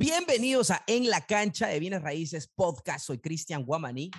[0.00, 3.04] Bienvenidos a En la Cancha de Bienes Raíces Podcast.
[3.04, 4.12] Soy Cristian Guamaní.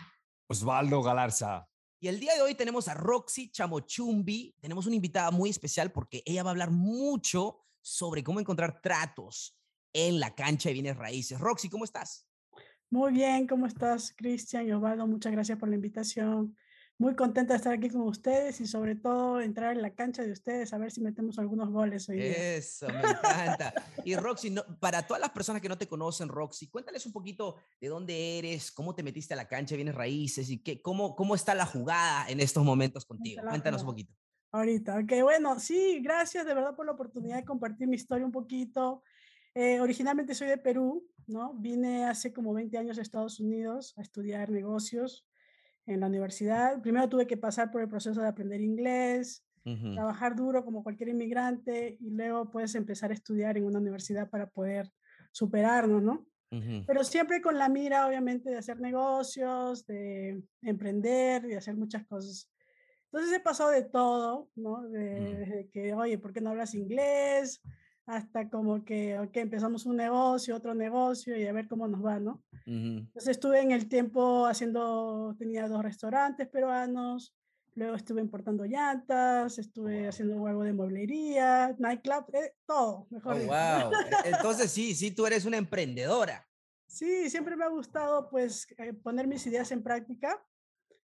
[0.47, 1.69] Osvaldo Galarza.
[2.01, 4.57] Y el día de hoy tenemos a Roxy Chamochumbi.
[4.59, 9.57] Tenemos una invitada muy especial porque ella va a hablar mucho sobre cómo encontrar tratos
[9.93, 11.39] en la cancha de bienes raíces.
[11.39, 12.27] Roxy, ¿cómo estás?
[12.89, 15.07] Muy bien, ¿cómo estás, Cristian y Osvaldo?
[15.07, 16.57] Muchas gracias por la invitación
[16.99, 20.33] muy contenta de estar aquí con ustedes y sobre todo entrar en la cancha de
[20.33, 23.73] ustedes a ver si metemos algunos goles hoy Eso, me encanta.
[24.03, 27.87] y Roxy, para todas las personas que no te conocen, Roxy, cuéntales un poquito de
[27.87, 31.55] dónde eres, cómo te metiste a la cancha, vienes raíces y qué, cómo, cómo está
[31.55, 33.43] la jugada en estos momentos contigo.
[33.47, 34.13] Cuéntanos un poquito.
[34.51, 38.33] Ahorita, ok, bueno, sí, gracias de verdad por la oportunidad de compartir mi historia un
[38.33, 39.03] poquito.
[39.55, 41.53] Eh, originalmente soy de Perú, ¿no?
[41.53, 45.28] Vine hace como 20 años a Estados Unidos a estudiar negocios
[45.89, 46.81] en la universidad.
[46.81, 49.43] Primero tuve que pasar por el proceso de aprender inglés,
[49.93, 54.49] trabajar duro como cualquier inmigrante y luego puedes empezar a estudiar en una universidad para
[54.49, 54.89] poder
[55.31, 56.25] superarnos, ¿no?
[56.87, 62.49] Pero siempre con la mira, obviamente, de hacer negocios, de emprender y hacer muchas cosas.
[63.11, 64.87] Entonces he pasado de todo, ¿no?
[64.89, 67.61] De, que, oye, ¿por qué no hablas inglés?
[68.09, 72.19] Hasta como que, ok, empezamos un negocio, otro negocio y a ver cómo nos va,
[72.19, 72.43] ¿no?
[72.65, 77.35] Entonces estuve en el tiempo haciendo, tenía dos restaurantes peruanos,
[77.75, 83.91] luego estuve importando llantas, estuve haciendo algo de mueblería, nightclub, eh, todo, mejor oh, wow.
[84.25, 86.47] Entonces sí, sí, tú eres una emprendedora.
[86.87, 90.43] Sí, siempre me ha gustado pues eh, poner mis ideas en práctica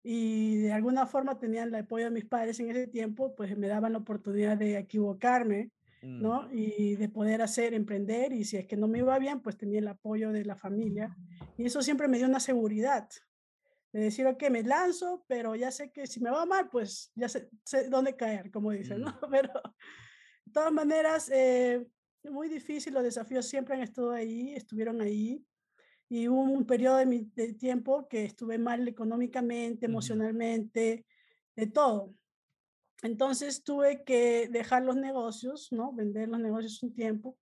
[0.03, 3.69] y de alguna forma tenían el apoyo de mis padres en ese tiempo, pues me
[3.69, 5.71] daban la oportunidad de equivocarme.
[6.03, 6.49] ¿No?
[6.53, 9.79] Y de poder hacer, emprender, y si es que no me iba bien, pues tenía
[9.79, 11.17] el apoyo de la familia.
[11.57, 13.09] Y eso siempre me dio una seguridad
[13.93, 17.29] de decir, ok, me lanzo, pero ya sé que si me va mal, pues ya
[17.29, 17.49] sé,
[17.89, 19.11] dónde caer, como dicen, ¿no?
[19.11, 19.19] Mm.
[19.31, 19.53] Pero
[20.45, 21.87] de todas maneras, eh,
[22.25, 25.45] muy difícil, los desafíos siempre han estado ahí, estuvieron ahí.
[26.11, 31.05] Y hubo un periodo de, mi, de tiempo que estuve mal económicamente, emocionalmente,
[31.55, 32.15] de todo.
[33.03, 35.93] Entonces tuve que dejar los negocios, ¿no?
[35.93, 37.39] Vender los negocios un tiempo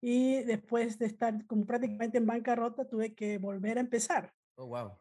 [0.00, 4.32] y después de estar como prácticamente en bancarrota tuve que volver a empezar.
[4.56, 4.92] Oh, wow.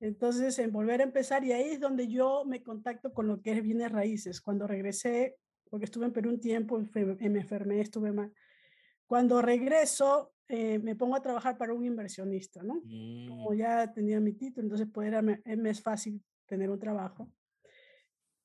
[0.00, 3.52] Entonces, en volver a empezar y ahí es donde yo me contacto con lo que
[3.52, 4.40] es bienes raíces.
[4.40, 5.36] Cuando regresé,
[5.68, 8.32] porque estuve en Perú un tiempo, me enfermé, estuve mal.
[9.06, 12.80] Cuando regreso, eh, me pongo a trabajar para un inversionista, ¿no?
[12.80, 13.56] Como mm.
[13.56, 17.30] ya tenía mi título, entonces pues era, me es fácil tener un trabajo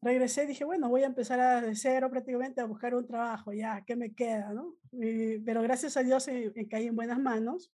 [0.02, 3.54] regresé y dije, bueno, voy a empezar a de cero prácticamente a buscar un trabajo,
[3.54, 4.54] ya, ¿qué me queda?
[4.54, 4.76] ¿no?
[5.46, 7.74] pero gracias a Dios eh, caí en buenas manos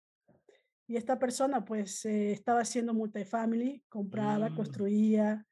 [0.87, 4.55] y esta persona pues eh, estaba haciendo multifamily, compraba, mm.
[4.55, 5.45] construía,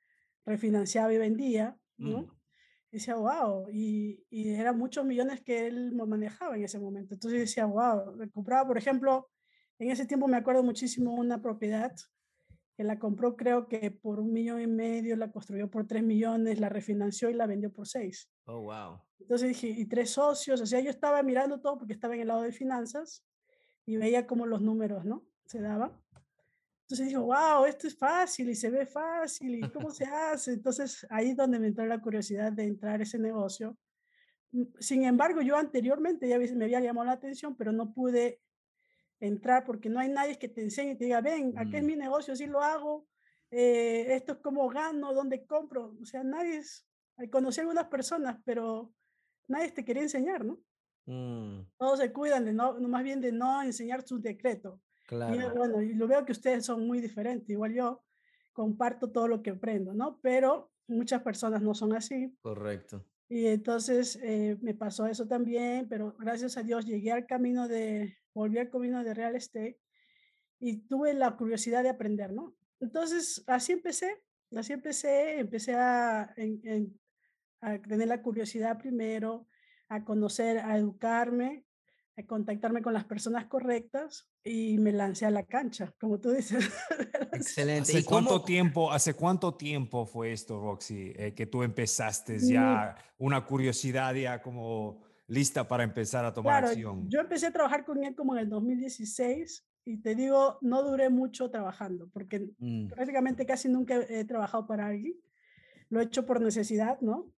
[0.45, 2.23] refinanciaba y vendía, ¿no?
[2.23, 2.31] Mm.
[2.91, 7.13] Y decía, wow, y, y eran muchos millones que él manejaba en ese momento.
[7.13, 9.29] Entonces decía, wow, compraba, por ejemplo,
[9.77, 11.93] en ese tiempo me acuerdo muchísimo una propiedad
[12.79, 16.61] que la compró creo que por un millón y medio, la construyó por tres millones,
[16.61, 18.31] la refinanció y la vendió por seis.
[18.45, 19.01] Oh, wow.
[19.19, 22.29] Entonces dije, y tres socios, o sea, yo estaba mirando todo porque estaba en el
[22.29, 23.25] lado de finanzas
[23.85, 25.25] y veía cómo los números, ¿no?
[25.45, 25.91] Se daban.
[26.83, 30.53] Entonces dije, wow, esto es fácil y se ve fácil y cómo se hace.
[30.53, 33.77] Entonces ahí es donde me entró la curiosidad de entrar a ese negocio.
[34.79, 38.39] Sin embargo, yo anteriormente ya me había llamado la atención, pero no pude
[39.19, 41.85] entrar porque no hay nadie que te enseñe y te diga, ven, aquí es mm.
[41.85, 43.07] mi negocio, así lo hago,
[43.51, 45.95] eh, esto es como gano, dónde compro.
[46.01, 46.87] O sea, nadie es,
[47.31, 48.93] conocí a algunas personas, pero
[49.47, 50.59] nadie te quería enseñar, ¿no?
[51.05, 51.65] Mm.
[51.77, 54.81] Todos se cuidan de no, más bien de no enseñar su decreto.
[55.07, 55.35] Claro.
[55.35, 58.03] Y bueno, y lo veo que ustedes son muy diferentes, igual yo
[58.53, 60.19] comparto todo lo que aprendo, ¿no?
[60.21, 62.35] Pero muchas personas no son así.
[62.41, 63.03] Correcto.
[63.27, 68.18] Y entonces eh, me pasó eso también, pero gracias a Dios llegué al camino de,
[68.33, 69.79] volví al camino de real estate
[70.59, 72.55] y tuve la curiosidad de aprender, ¿no?
[72.79, 74.21] Entonces, así empecé,
[74.55, 76.33] así empecé, empecé a,
[77.61, 79.47] a tener la curiosidad primero,
[79.89, 81.65] a conocer, a educarme,
[82.17, 86.69] a contactarme con las personas correctas y me lancé a la cancha, como tú dices.
[87.33, 87.91] Excelente.
[87.91, 93.45] ¿Hace cuánto tiempo, hace cuánto tiempo fue esto, Roxy, eh, que tú empezaste ya una
[93.45, 97.07] curiosidad ya como lista para empezar a tomar acción?
[97.09, 101.09] Yo empecé a trabajar con él como en el 2016 y te digo, no duré
[101.09, 102.87] mucho trabajando porque mm.
[102.87, 105.15] prácticamente casi nunca he trabajado para alguien.
[105.89, 107.31] Lo he hecho por necesidad, ¿no?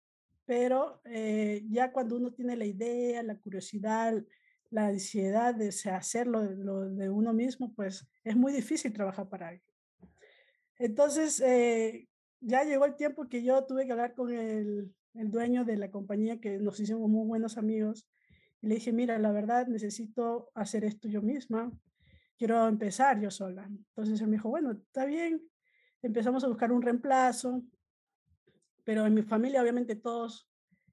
[0.45, 4.21] Pero eh, ya cuando uno tiene la idea, la curiosidad,
[4.69, 9.71] la ansiedad de hacerlo lo de uno mismo, pues es muy difícil trabajar para alguien.
[10.77, 12.07] Entonces, eh,
[12.39, 15.91] ya llegó el tiempo que yo tuve que hablar con el, el dueño de la
[15.91, 18.07] compañía que nos hicimos muy buenos amigos
[18.61, 21.71] y le dije, mira, la verdad necesito hacer esto yo misma.
[22.37, 23.65] quiero empezar yo sola.
[23.65, 25.41] Entonces él me dijo, bueno, está bien.
[26.01, 27.63] Empezamos a buscar un reemplazo,
[28.83, 30.49] pero en mi familia obviamente todos,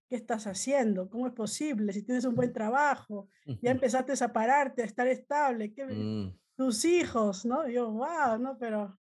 [0.08, 1.08] ¿qué estás haciendo?
[1.08, 1.92] ¿Cómo es posible?
[1.92, 3.28] Si tienes un buen trabajo,
[3.62, 6.38] ya empezaste a pararte, a estar estable, ¿qué, mm.
[6.54, 7.66] tus hijos, ¿no?
[7.68, 8.58] yo, wow, ¿no?
[8.58, 8.98] Pero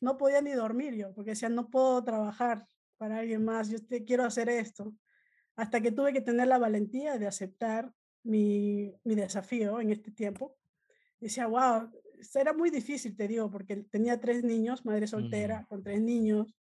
[0.00, 2.66] no podía ni dormir yo, porque decía, no puedo trabajar
[2.98, 4.94] para alguien más, yo te quiero hacer esto.
[5.56, 7.92] Hasta que tuve que tener la valentía de aceptar
[8.22, 10.56] mi, mi desafío en este tiempo.
[11.20, 11.90] Decía, wow,
[12.34, 16.54] era muy difícil, te digo, porque tenía tres niños, madre soltera, con tres niños,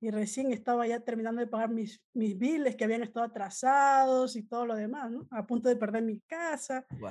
[0.00, 4.42] y recién estaba ya terminando de pagar mis, mis biles que habían estado atrasados y
[4.44, 5.26] todo lo demás, ¿no?
[5.30, 6.86] A punto de perder mi casa.
[6.98, 7.10] Wow.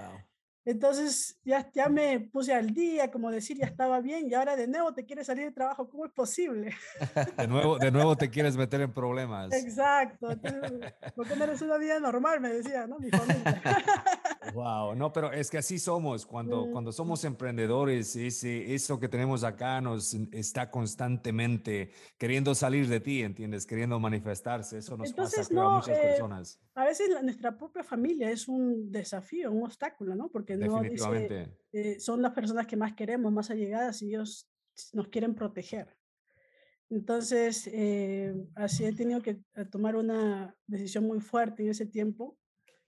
[0.69, 4.67] Entonces ya, ya me puse al día, como decir, ya estaba bien y ahora de
[4.67, 6.75] nuevo te quieres salir de trabajo, ¿cómo es posible?
[7.37, 9.51] De nuevo, de nuevo te quieres meter en problemas.
[9.51, 10.27] Exacto.
[11.15, 12.39] porque no eres una vida normal?
[12.39, 12.99] Me decía, ¿no?
[12.99, 13.61] Mi familia.
[14.53, 16.25] Wow, no, pero es que así somos.
[16.25, 22.99] Cuando, cuando somos emprendedores, ese, eso que tenemos acá nos está constantemente queriendo salir de
[22.99, 23.65] ti, ¿entiendes?
[23.65, 24.77] Queriendo manifestarse.
[24.77, 26.59] Eso nos pasa a muchas eh, personas.
[26.75, 30.29] A veces nuestra propia familia es un desafío, un obstáculo, ¿no?
[30.29, 34.49] Porque no dice, eh, son las personas que más queremos, más allegadas y ellos
[34.93, 35.95] nos quieren proteger.
[36.89, 39.39] Entonces, eh, así he tenido que
[39.69, 42.37] tomar una decisión muy fuerte en ese tiempo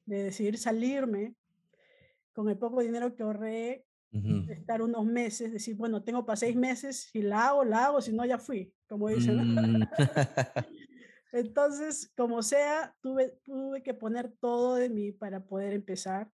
[0.05, 1.35] de decidir salirme
[2.33, 3.85] con el poco dinero que ahorré,
[4.49, 8.11] estar unos meses, decir, bueno, tengo para seis meses, si la hago, la hago, si
[8.11, 9.37] no, ya fui, como dicen.
[9.37, 9.87] Mm.
[11.31, 16.29] Entonces, como sea, tuve, tuve que poner todo de mí para poder empezar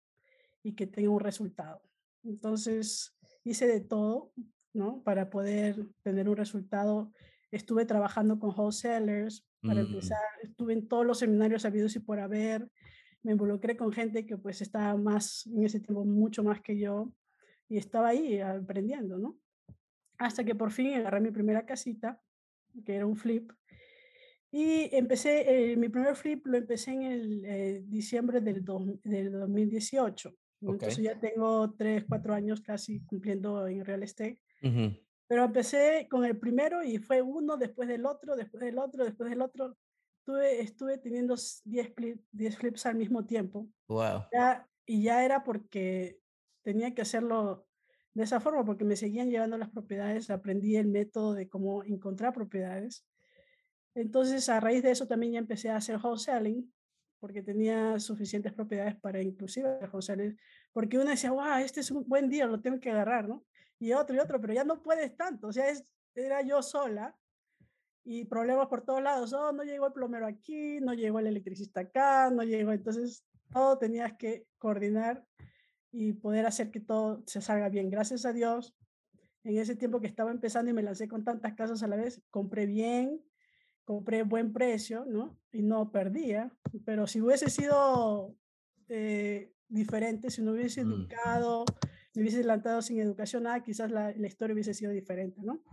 [0.63, 1.81] y que tenga un resultado.
[2.23, 3.13] Entonces,
[3.43, 4.31] hice de todo,
[4.73, 5.03] ¿no?
[5.03, 7.11] Para poder tener un resultado.
[7.51, 9.85] Estuve trabajando con wholesalers para mm.
[9.87, 12.69] empezar, estuve en todos los seminarios habidos y por haber,
[13.25, 17.11] me involucré con gente que pues estaba más, en ese tiempo, mucho más que yo,
[17.67, 19.39] y estaba ahí aprendiendo, ¿no?
[20.19, 22.21] Hasta que por fin agarré mi primera casita,
[22.85, 23.51] que era un flip,
[24.51, 28.63] y empecé, eh, mi primer flip lo empecé en el eh, diciembre del,
[29.03, 30.33] del 2018.
[30.61, 34.39] Entonces ya tengo tres, cuatro años casi cumpliendo en real estate.
[35.27, 39.29] Pero empecé con el primero y fue uno después del otro, después del otro, después
[39.29, 39.75] del otro.
[40.25, 41.35] Tuve, estuve teniendo
[41.65, 41.93] 10
[42.31, 43.69] 10 flips al mismo tiempo.
[43.87, 44.23] Wow.
[44.85, 46.19] y ya era porque
[46.63, 47.67] tenía que hacerlo
[48.15, 52.33] de esa forma, porque me seguían llevando las propiedades, aprendí el método de cómo encontrar
[52.33, 53.05] propiedades.
[53.93, 56.73] Entonces, a raíz de eso también ya empecé a hacer wholesaling,
[57.19, 60.37] porque tenía suficientes propiedades para inclusive wholesaling,
[60.71, 63.45] porque uno decía, wow, este es un buen día, lo tengo que agarrar, ¿no?
[63.79, 65.85] Y otro y otro, pero ya no puedes tanto, o sea, es,
[66.15, 67.15] era yo sola
[68.05, 69.33] y problemas por todos lados.
[69.33, 72.71] Oh, no llegó el plomero aquí, no llegó el electricista acá, no llegó.
[72.71, 75.25] Entonces, todo tenías que coordinar
[75.91, 77.89] y poder hacer que todo se salga bien.
[77.89, 78.75] Gracias a Dios,
[79.43, 82.21] en ese tiempo que estaba empezando y me lancé con tantas casas a la vez,
[82.29, 83.21] compré bien,
[83.85, 85.39] compré buen precio, ¿no?
[85.51, 86.51] Y no perdía.
[86.85, 88.35] Pero si hubiese sido
[88.87, 91.65] eh, diferente, si no hubiese educado,
[92.13, 95.63] me hubiese adelantado sin educación, nada, quizás la, la historia hubiese sido diferente, ¿no?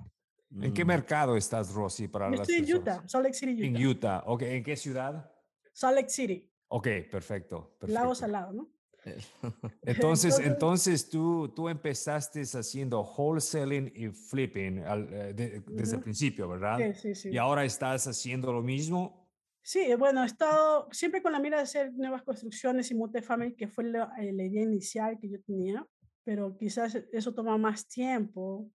[0.61, 0.89] ¿En qué mm.
[0.89, 2.09] mercado estás, Rosy?
[2.09, 3.67] Para Yo estoy en Utah, Salt Lake City, Utah.
[3.67, 4.43] En Utah, ok.
[4.43, 5.31] ¿En qué ciudad?
[5.73, 6.51] Salt Lake City.
[6.69, 7.77] Ok, perfecto.
[7.79, 7.87] perfecto.
[7.87, 8.73] Lago Salado, ¿no?
[9.83, 16.79] Entonces, entonces tú, tú empezaste haciendo wholesaling y flipping eh, desde el principio, ¿verdad?
[16.79, 17.31] Sí, sí, sí.
[17.31, 19.29] Y ahora estás haciendo lo mismo.
[19.61, 23.67] Sí, bueno, he estado siempre con la mira de hacer nuevas construcciones y multifamily, que
[23.67, 25.85] fue la, eh, la idea inicial que yo tenía,
[26.25, 28.71] pero quizás eso toma más tiempo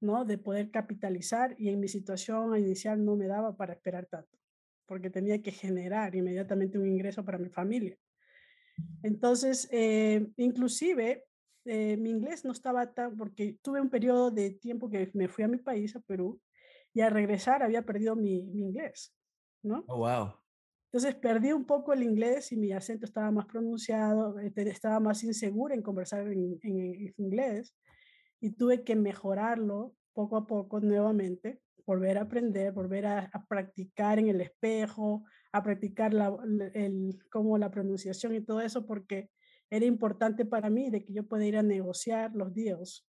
[0.00, 0.24] ¿no?
[0.24, 4.38] De poder capitalizar y en mi situación inicial no me daba para esperar tanto,
[4.86, 7.96] porque tenía que generar inmediatamente un ingreso para mi familia.
[9.02, 11.24] Entonces, eh, inclusive,
[11.66, 15.44] eh, mi inglés no estaba tan, porque tuve un periodo de tiempo que me fui
[15.44, 16.40] a mi país, a Perú,
[16.94, 19.14] y al regresar había perdido mi, mi inglés,
[19.62, 19.84] ¿no?
[19.86, 20.32] Oh, wow.
[20.86, 25.22] Entonces perdí un poco el inglés y mi acento estaba más pronunciado, este, estaba más
[25.22, 27.76] insegura en conversar en, en inglés
[28.40, 34.28] y tuve que mejorarlo poco a poco nuevamente, volver a aprender, volver a, practicar en
[34.28, 36.36] el espejo, a practicar la,
[36.74, 39.30] el, como la pronunciación y todo eso, porque
[39.68, 43.06] era importante para mí de que yo pueda ir a negociar los días,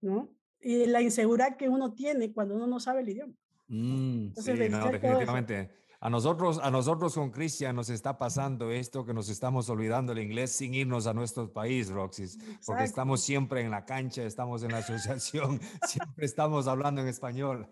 [0.00, 0.34] ¿no?
[0.60, 3.34] Y la inseguridad que uno tiene cuando uno no sabe el idioma.
[3.68, 5.70] Mm, sí, no, definitivamente.
[6.02, 10.20] A nosotros, a nosotros con Cristian nos está pasando esto que nos estamos olvidando el
[10.20, 14.72] inglés sin irnos a nuestro país, Roxys, porque estamos siempre en la cancha, estamos en
[14.72, 17.68] la asociación, siempre estamos hablando en español.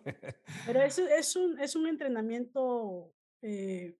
[0.66, 3.96] Pero es, es, un, es un entrenamiento eh,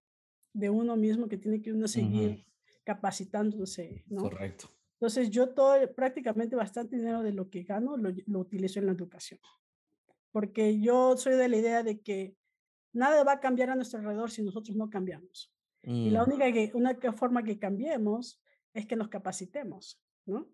[0.53, 2.45] de uno mismo que tiene que uno seguir
[2.85, 4.21] capacitándose, ¿no?
[4.21, 4.69] Correcto.
[5.01, 8.93] Entonces yo todo, prácticamente bastante dinero de lo que gano lo, lo utilizo en la
[8.93, 9.41] educación.
[10.33, 12.37] Porque yo soy de la idea de que
[12.93, 15.53] nada va a cambiar a nuestro alrededor si nosotros no cambiamos.
[15.83, 16.29] Y la mm.
[16.29, 18.43] única, que, única forma que cambiemos
[18.75, 20.49] es que nos capacitemos, ¿no?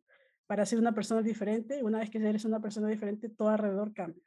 [0.47, 1.83] Para ser una persona diferente.
[1.83, 4.25] Una vez que eres una persona diferente, todo alrededor cambia.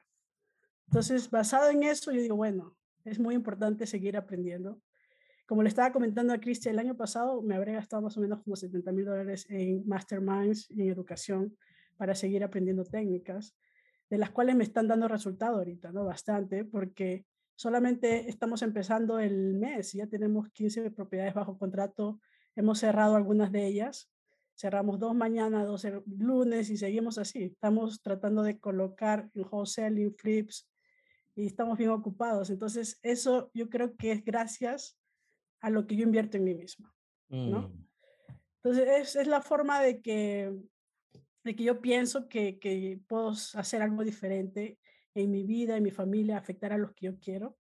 [0.87, 4.81] Entonces, basado en eso, yo digo, bueno, es muy importante seguir aprendiendo.
[5.45, 8.41] Como le estaba comentando a Cristian, el año pasado me habré gastado más o menos
[8.43, 11.57] como 70 mil dólares en masterminds y en educación
[11.95, 13.55] para seguir aprendiendo técnicas,
[14.09, 16.05] de las cuales me están dando resultado ahorita, ¿no?
[16.05, 17.25] Bastante, porque
[17.57, 22.21] solamente estamos empezando el mes, ya tenemos 15 propiedades bajo contrato,
[22.55, 24.11] hemos cerrado algunas de ellas,
[24.55, 27.43] cerramos dos mañana, dos el lunes y seguimos así.
[27.43, 30.69] Estamos tratando de colocar en wholesaling, flips
[31.35, 32.51] y estamos bien ocupados.
[32.51, 34.97] Entonces, eso yo creo que es gracias
[35.59, 36.93] a lo que yo invierto en mí misma,
[37.29, 37.69] ¿no?
[37.69, 37.87] Mm.
[38.63, 40.55] Entonces, es, es, la forma de que,
[41.43, 44.77] de que yo pienso que, que puedo hacer algo diferente
[45.17, 47.57] en mi vida, en mi familia, afectar a los que yo quiero.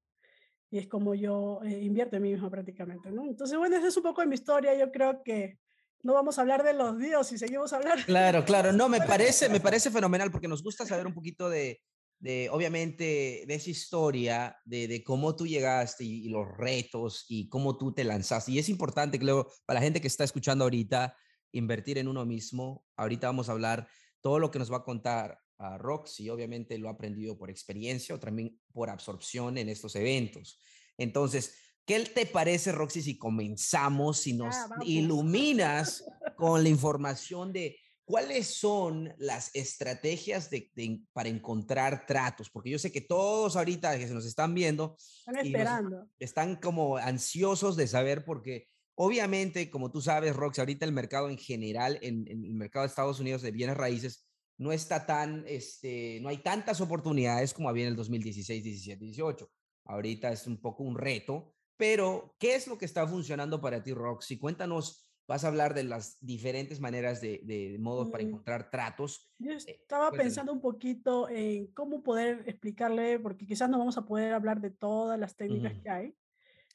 [0.69, 3.25] Y es como yo eh, invierto en mí mismo prácticamente, ¿no?
[3.25, 4.77] Entonces, bueno, esa es un poco de mi historia.
[4.77, 5.59] Yo creo que
[6.03, 8.03] no vamos a hablar de los dios y seguimos hablando.
[8.05, 8.71] Claro, claro.
[8.73, 11.81] No, me parece, me parece fenomenal porque nos gusta saber un poquito de,
[12.19, 17.77] de obviamente, de esa historia, de, de cómo tú llegaste y, los retos y cómo
[17.77, 18.51] tú te lanzaste.
[18.51, 21.15] Y es importante, creo, para la gente que está escuchando ahorita,
[21.53, 22.85] invertir en uno mismo.
[22.97, 23.87] Ahorita vamos a hablar
[24.21, 28.15] todo lo que nos va a contar a Roxy, obviamente lo ha aprendido por experiencia
[28.15, 30.59] o también por absorción en estos eventos.
[30.97, 36.03] Entonces, ¿qué te parece, Roxy, si comenzamos, si nos iluminas
[36.35, 40.71] con la información de cuáles son las estrategias de,
[41.13, 42.49] para encontrar tratos?
[42.49, 46.07] Porque yo sé que todos ahorita que se nos están viendo, están esperando.
[46.19, 48.67] están como ansiosos de saber porque...
[48.99, 52.87] Obviamente, como tú sabes, Roxy, ahorita el mercado en general, en, en el mercado de
[52.87, 57.83] Estados Unidos de bienes raíces, no está tan, este, no hay tantas oportunidades como había
[57.83, 59.49] en el 2016, 17, 18.
[59.85, 63.93] Ahorita es un poco un reto, pero ¿qué es lo que está funcionando para ti,
[63.93, 64.37] Roxy?
[64.37, 68.27] Cuéntanos, vas a hablar de las diferentes maneras de, de, modos para mm.
[68.27, 69.31] encontrar tratos.
[69.37, 74.05] Yo eh, estaba pensando un poquito en cómo poder explicarle, porque quizás no vamos a
[74.05, 76.15] poder hablar de todas las técnicas que hay,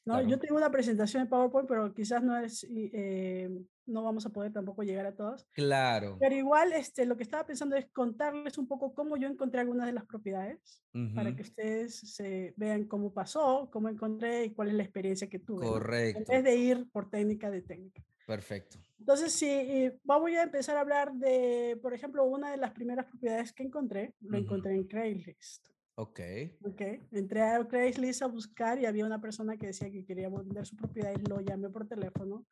[0.05, 0.21] ¿no?
[0.23, 3.51] Yo tengo una presentación en PowerPoint, pero quizás no es, eh,
[3.87, 5.47] no vamos a poder tampoco llegar a todas.
[5.53, 6.17] Claro.
[6.21, 9.87] Pero igual, este, lo que estaba pensando es contarles un poco cómo yo encontré algunas
[9.87, 10.83] de las propiedades,
[11.15, 15.39] para que ustedes se vean cómo pasó, cómo encontré y cuál es la experiencia que
[15.39, 15.67] tuve.
[15.67, 16.21] Correcto.
[16.21, 18.03] En vez de ir por técnica de técnica.
[18.27, 18.79] Perfecto.
[18.99, 23.53] Entonces, sí, voy a empezar a hablar de, por ejemplo, una de las primeras propiedades
[23.53, 25.69] que encontré, lo encontré en Craigslist.
[25.97, 26.21] Ok.
[26.65, 26.81] Ok.
[27.11, 30.77] Entré a Craigslist a buscar y había una persona que decía que quería vender su
[30.77, 32.47] propiedad y lo llamé por teléfono.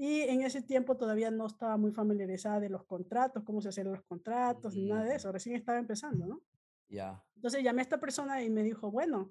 [0.00, 3.92] Y en ese tiempo todavía no estaba muy familiarizada de los contratos, cómo se hacían
[3.92, 5.30] los contratos, ni nada de eso.
[5.30, 6.40] Recién estaba empezando, ¿no?
[6.88, 7.22] Ya.
[7.36, 9.30] Entonces llamé a esta persona y me dijo, bueno,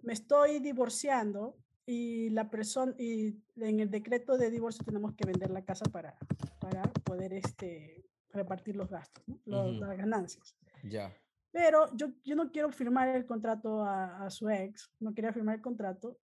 [0.00, 5.50] me estoy divorciando y la persona y en el decreto de divorcio tenemos que vender
[5.50, 6.16] la casa para,
[6.58, 9.70] para poder este, repartir los gastos, ¿no?
[9.70, 10.56] las ganancias.
[10.82, 11.14] Ya.
[11.50, 15.60] Pero yo, yo no quiero firmar el contrato a, su ex, no quería firmar el
[15.60, 16.16] contrato.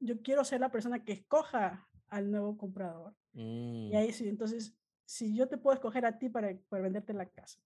[0.00, 3.14] Yo quiero ser la persona que escoja al nuevo comprador.
[3.32, 3.96] Y mm.
[3.96, 4.74] ahí sí, entonces,
[5.06, 7.58] si yo te puedo escoger a ti para, para venderte la casa,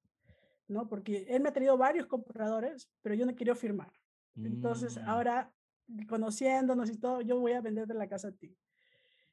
[0.68, 0.88] ¿no?
[0.88, 3.92] Porque él me ha traído varios compradores, pero yo no quiero firmar.
[4.36, 5.08] Entonces, mm.
[5.08, 5.52] ahora,
[6.08, 8.56] conociéndonos y todo, yo voy a venderte la casa a ti.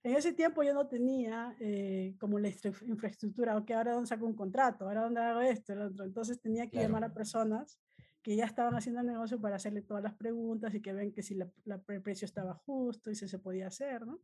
[0.01, 4.35] En ese tiempo yo no tenía eh, como la infraestructura, ok, ahora dónde saco un
[4.35, 6.05] contrato, ahora dónde hago esto, el otro.
[6.05, 7.79] Entonces tenía que llamar a personas
[8.23, 11.21] que ya estaban haciendo el negocio para hacerle todas las preguntas y que ven que
[11.21, 11.49] si la,
[11.87, 14.19] el precio estaba justo y si se podía hacer, ¿no?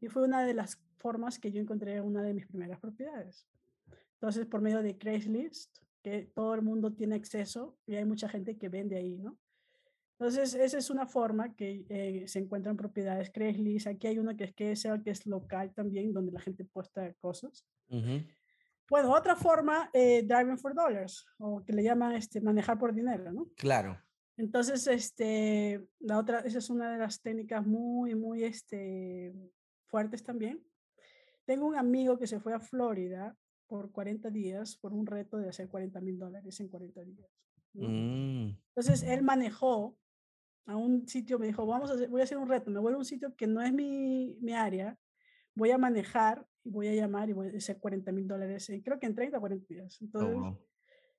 [0.00, 3.46] Y fue una de las formas que yo encontré una de mis primeras propiedades.
[4.14, 8.56] Entonces, por medio de Craigslist, que todo el mundo tiene acceso y hay mucha gente
[8.56, 9.38] que vende ahí, ¿no?
[10.18, 13.86] Entonces, esa es una forma que eh, se encuentran propiedades Craigslist.
[13.86, 17.12] Aquí hay una que es que es, que es local también, donde la gente posta
[17.14, 17.66] cosas.
[18.88, 23.30] Bueno, otra forma, eh, driving for dollars, o que le llaman este, manejar por dinero,
[23.32, 23.48] ¿no?
[23.56, 24.00] Claro.
[24.38, 29.34] Entonces, este, la otra, esa es una de las técnicas muy, muy este,
[29.86, 30.64] fuertes también.
[31.44, 35.48] Tengo un amigo que se fue a Florida por 40 días por un reto de
[35.48, 37.30] hacer 40 mil dólares en 40 días.
[37.74, 38.50] Mm.
[38.68, 39.96] Entonces, él manejó
[40.66, 42.94] a un sitio, me dijo, vamos a hacer, voy a hacer un reto, me voy
[42.94, 44.98] a un sitio que no es mi, mi área,
[45.54, 48.98] voy a manejar y voy a llamar y voy a hacer 40 mil dólares, creo
[48.98, 49.98] que en 30 o 40 días.
[50.00, 50.66] Oh, Entonces,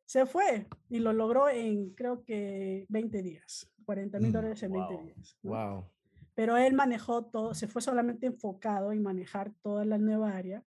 [0.05, 4.71] se fue y lo logró en, creo que 20 días, 40 mil mm, dólares en
[4.71, 5.37] 20 días.
[5.43, 5.89] Wow.
[6.37, 10.63] Pero él manejó todo, se fue solamente enfocado en manejar toda la nueva área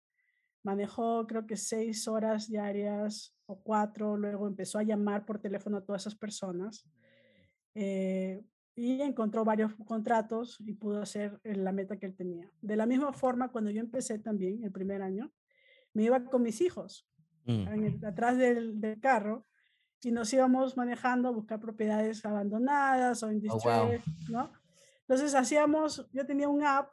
[0.62, 5.84] manejó creo que seis horas diarias o cuatro, luego empezó a llamar por teléfono a
[5.84, 6.84] todas esas personas
[7.74, 8.42] eh,
[8.74, 12.50] y encontró varios contratos y pudo hacer eh, la meta que él tenía.
[12.60, 15.32] De la misma forma, cuando yo empecé también, el primer año,
[15.92, 17.08] me iba con mis hijos
[17.46, 18.04] mm.
[18.04, 19.46] atrás del, del, carro
[20.02, 23.90] y nos íbamos manejando a buscar propiedades abandonadas o en oh,
[24.30, 24.52] ¿no?
[25.10, 26.92] Entonces hacíamos, yo tenía un app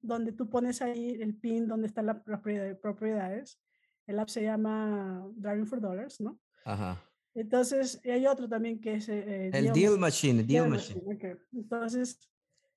[0.00, 3.60] donde tú pones ahí el pin donde están las propiedades.
[4.06, 6.38] El app se llama Driving for Dollars, ¿no?
[6.64, 7.04] Ajá.
[7.34, 9.08] Entonces, hay otro también que es...
[9.08, 11.02] Eh, el Deal, Machine, Deal, Machine.
[11.52, 12.20] Entonces,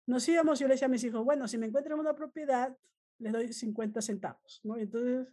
[0.07, 2.75] nos íbamos, yo le decía a mis hijos, bueno, si me encuentran una propiedad,
[3.19, 4.75] les doy 50 centavos, ¿no?
[4.77, 5.27] Entonces,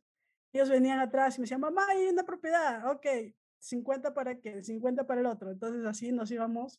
[0.53, 3.07] ellos venían atrás y me decían, mamá, hay una propiedad, ok,
[3.59, 5.51] 50 para qué, 50 para el otro.
[5.51, 6.79] Entonces, así nos íbamos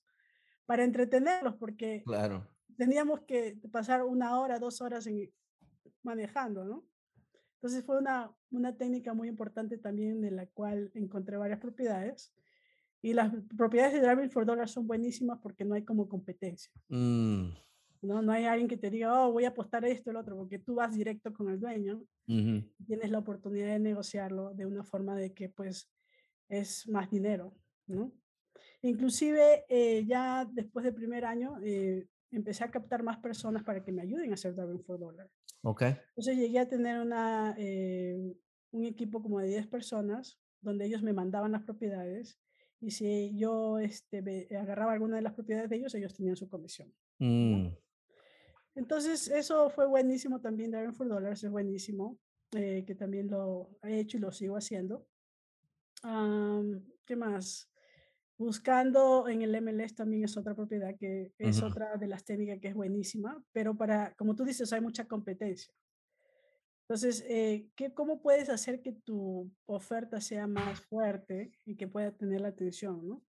[0.65, 2.47] para entretenerlos, porque claro
[2.81, 5.31] teníamos que pasar una hora, dos horas en,
[6.01, 6.83] manejando, ¿no?
[7.57, 12.33] Entonces fue una, una técnica muy importante también de la cual encontré varias propiedades.
[13.03, 16.71] Y las propiedades de Driving for Dollars son buenísimas porque no hay como competencia.
[16.89, 17.49] Mm.
[18.01, 18.21] ¿no?
[18.23, 20.73] no hay alguien que te diga, oh, voy a apostar esto, el otro, porque tú
[20.73, 22.03] vas directo con el dueño.
[22.25, 25.91] Tienes la oportunidad de negociarlo de una forma de que pues
[26.49, 27.53] es más dinero,
[27.85, 28.11] ¿no?
[28.83, 33.91] Inclusive eh, ya después del primer año eh, empecé a captar más personas para que
[33.91, 35.29] me ayuden a hacer Driving for Dollar.
[35.61, 35.83] Ok.
[35.83, 38.35] Entonces llegué a tener una, eh,
[38.71, 42.39] un equipo como de 10 personas donde ellos me mandaban las propiedades
[42.79, 46.91] y si yo este, agarraba alguna de las propiedades de ellos, ellos tenían su comisión.
[47.19, 47.67] Mm.
[48.73, 52.17] Entonces eso fue buenísimo también, Driving for Dollars es buenísimo,
[52.53, 55.05] eh, que también lo he hecho y lo sigo haciendo.
[57.05, 57.70] ¿Qué más?
[58.41, 62.69] Buscando en el MLS también es otra propiedad que es otra de las técnicas que
[62.69, 65.71] es buenísima, pero para, como tú dices, hay mucha competencia.
[66.81, 72.13] Entonces, eh, ¿qué, ¿cómo puedes hacer que tu oferta sea más fuerte y que pueda
[72.13, 73.07] tener la atención?
[73.07, 73.23] ¿no?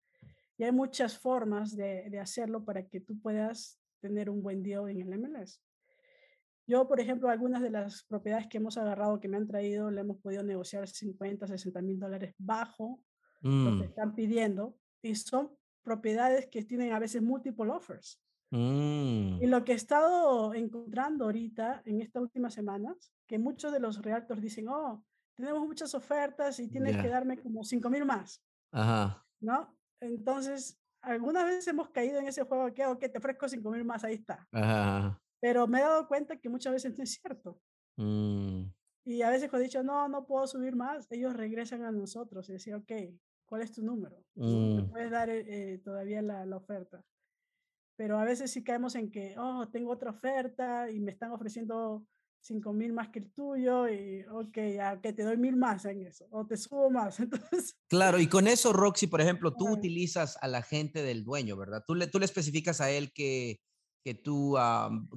[0.59, 4.81] Y hay muchas formas de, de hacerlo para que tú puedas tener un buen día
[4.87, 5.63] en el MLS.
[6.67, 10.03] Yo, por ejemplo, algunas de las propiedades que hemos agarrado, que me han traído, le
[10.03, 13.01] hemos podido negociar 50, 60 mil dólares bajo
[13.41, 13.83] lo que mm.
[13.85, 15.51] están pidiendo y son
[15.83, 18.21] propiedades que tienen a veces multiple offers.
[18.51, 19.43] Mm.
[19.43, 24.01] Y lo que he estado encontrando ahorita en estas últimas semanas, que muchos de los
[24.03, 28.43] realtors dicen, oh, tenemos muchas ofertas y tienes que darme como 5 mil más.
[28.73, 29.25] Ajá.
[29.41, 29.77] ¿No?
[30.01, 34.03] Entonces, algunas veces hemos caído en ese juego que, ok, te ofrezco 5 mil más,
[34.05, 34.49] ahí está.
[34.53, 35.21] Ajá.
[35.41, 37.61] Pero me he dado cuenta que muchas veces no es cierto.
[37.97, 38.65] Mm.
[39.05, 42.49] Y a veces cuando he dicho, no, no puedo subir más, ellos regresan a nosotros
[42.49, 42.93] y decir, ok,
[43.49, 44.23] ¿Cuál es tu número?
[44.35, 44.91] Mm.
[44.91, 47.03] puedes dar eh, eh, todavía la, la, oferta.
[47.97, 52.07] Pero a veces sí caemos en que, oh, tengo otra oferta y me están ofreciendo
[52.41, 56.07] 5 mil más que el tuyo y, ok, ya que te doy mil más en
[56.07, 57.19] eso, o te subo más.
[57.21, 61.57] Entonces, claro, y con eso, Roxy, por ejemplo, tú utilizas a la gente del dueño,
[61.57, 61.83] ¿verdad?
[61.87, 63.61] Tú le, tú le especificas a él que,
[64.05, 64.57] que tú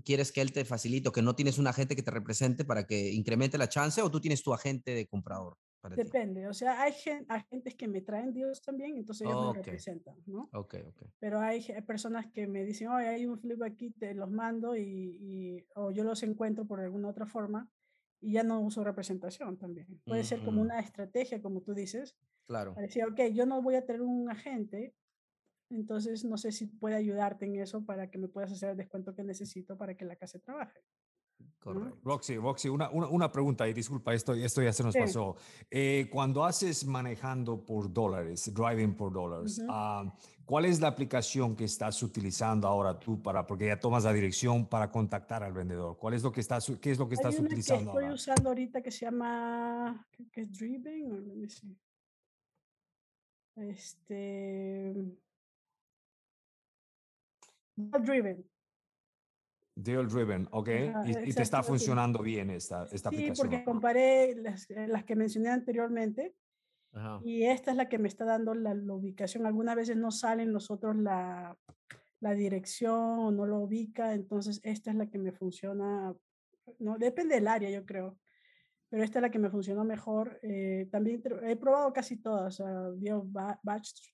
[0.03, 2.87] quieres que él te facilite o que no tienes un agente que te represente para
[2.87, 5.57] que incremente la chance o tú tienes tu agente de comprador.
[5.89, 6.93] Depende, o sea, hay
[7.27, 10.49] agentes que me traen Dios también, entonces ellos me representan, ¿no?
[10.53, 11.03] Ok, ok.
[11.19, 15.65] Pero hay personas que me dicen, oye, hay un flip aquí, te los mando y,
[15.75, 17.69] o yo los encuentro por alguna otra forma
[18.19, 20.01] y ya no uso representación también.
[20.07, 22.15] Puede ser como una estrategia, como tú dices.
[22.45, 22.73] Claro.
[22.73, 24.95] Para decir, ok, yo no voy a tener un agente,
[25.69, 29.15] entonces no sé si puede ayudarte en eso para que me puedas hacer el descuento
[29.15, 30.81] que necesito para que la casa trabaje.
[31.61, 31.99] Correcto.
[32.03, 35.35] Roxy, Roxy una, una, una, pregunta y disculpa, esto, esto ya se nos pasó.
[35.69, 40.11] Eh, cuando haces manejando por dólares, driving por dólares, ah,
[40.43, 44.65] ¿cuál es la aplicación que estás utilizando ahora tú para, porque ya tomas la dirección
[44.65, 45.97] para contactar al vendedor?
[45.99, 47.91] ¿Cuál es lo que estás, qué es lo que estás una utilizando?
[47.91, 51.47] Que estoy usando ahorita que se llama, ¿qué es Driven?
[53.55, 54.95] O Este.
[57.75, 58.50] Driven.
[59.75, 60.69] Deal Driven, ok.
[61.05, 63.35] y, te está funcionando bien esta, esta sí, aplicación.
[63.35, 66.35] Sí, porque comparé las, las, que mencioné anteriormente
[67.23, 69.45] y esta es la que me está dando la, ubicación.
[69.45, 71.57] Algunas veces no salen nosotros la,
[72.19, 76.13] la dirección o no lo ubica, entonces esta es la que me funciona.
[76.79, 78.17] No, depende del área, yo creo.
[78.89, 80.37] Pero esta es la que me funcionó mejor.
[80.43, 82.59] Eh, también he probado casi todas.
[82.59, 83.31] Uh,
[83.63, 84.11] Batch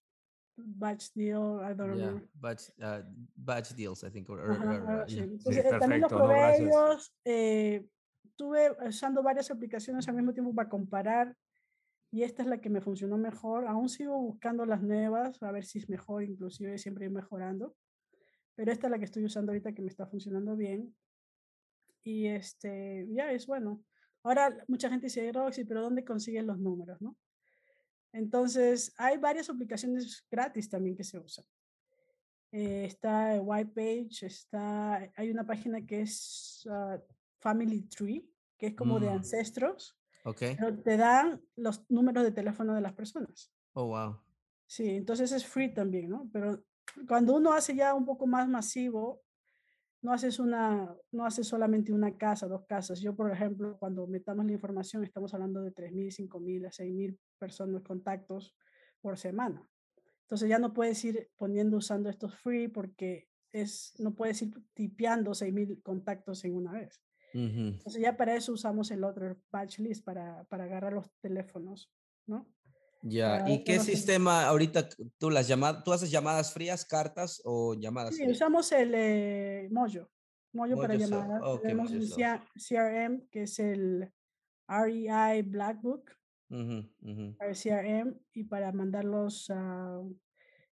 [0.57, 3.01] batch deal, I don't yeah, Batch, uh,
[3.35, 4.29] batch deals, I think.
[4.29, 4.57] Or,
[5.79, 7.13] también lo probé ellos.
[7.23, 7.85] Eh,
[8.23, 11.35] estuve usando varias aplicaciones al mismo tiempo para comparar
[12.11, 13.67] y esta es la que me funcionó mejor.
[13.67, 17.75] Aún sigo buscando las nuevas, a ver si es mejor, inclusive siempre ir mejorando.
[18.55, 20.95] Pero esta es la que estoy usando ahorita que me está funcionando bien.
[22.03, 23.83] Y este, ya es bueno.
[24.23, 27.15] Ahora mucha gente dice, Roxy, pero ¿dónde consigues los números, no?
[28.17, 31.45] Entonces, hay varias aplicaciones gratis también que se usan.
[32.51, 36.97] Eh, está White Page, está, hay una página que es ah,
[37.39, 38.27] Family Tree,
[38.57, 39.13] que es como de mm.
[39.13, 39.95] ancestros.
[40.23, 40.39] Ok.
[40.57, 43.53] Pero te dan los números de teléfono de las personas.
[43.73, 44.19] Oh, wow.
[44.65, 46.27] Sí, entonces es free también, ¿no?
[46.33, 46.63] Pero
[47.07, 49.21] cuando uno hace ya un poco más masivo,
[50.01, 52.99] no haces una, no haces solamente una casa, dos casas.
[52.99, 57.83] Yo, por ejemplo, cuando metamos la información, estamos hablando de 3.000, 5.000 a 6.000 personas,
[57.83, 58.55] contactos
[59.01, 59.67] por semana.
[60.21, 65.31] Entonces ya no puedes ir poniendo, usando estos free porque es, no puedes ir tipeando
[65.31, 67.01] 6.000 contactos en una vez.
[67.33, 71.91] Entonces ya para eso usamos el otro batch list para, para agarrar los teléfonos,
[72.25, 72.47] ¿no?
[73.09, 78.15] Ya, ¿y qué sistema ahorita tú las llamadas, tú haces llamadas frías, cartas o llamadas
[78.15, 80.09] sí, usamos el eh, Mojo,
[80.53, 81.41] Mojo, para llamadas.
[81.61, 84.11] Tenemos el CRM, que es el
[84.67, 86.11] REI Black Book,
[86.49, 89.51] para el CRM y para mandar los,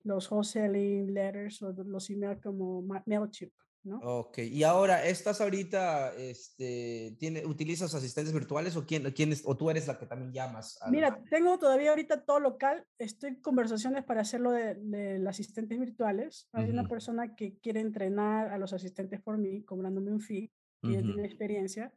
[0.04, 3.54] los wholesaling letters o los emails como MailChimp.
[3.84, 4.00] ¿No?
[4.04, 9.70] Ok, y ahora, ¿estás ahorita, este, tiene, utilizas asistentes virtuales o, quién, quién o tú
[9.70, 10.80] eres la que también llamas?
[10.90, 16.48] Mira, tengo todavía ahorita todo local, estoy en conversaciones para hacerlo de, de asistentes virtuales.
[16.54, 20.94] Hay una persona que quiere entrenar a los asistentes por mí, cobrándome un fee, que
[20.94, 21.94] ya tiene experiencia.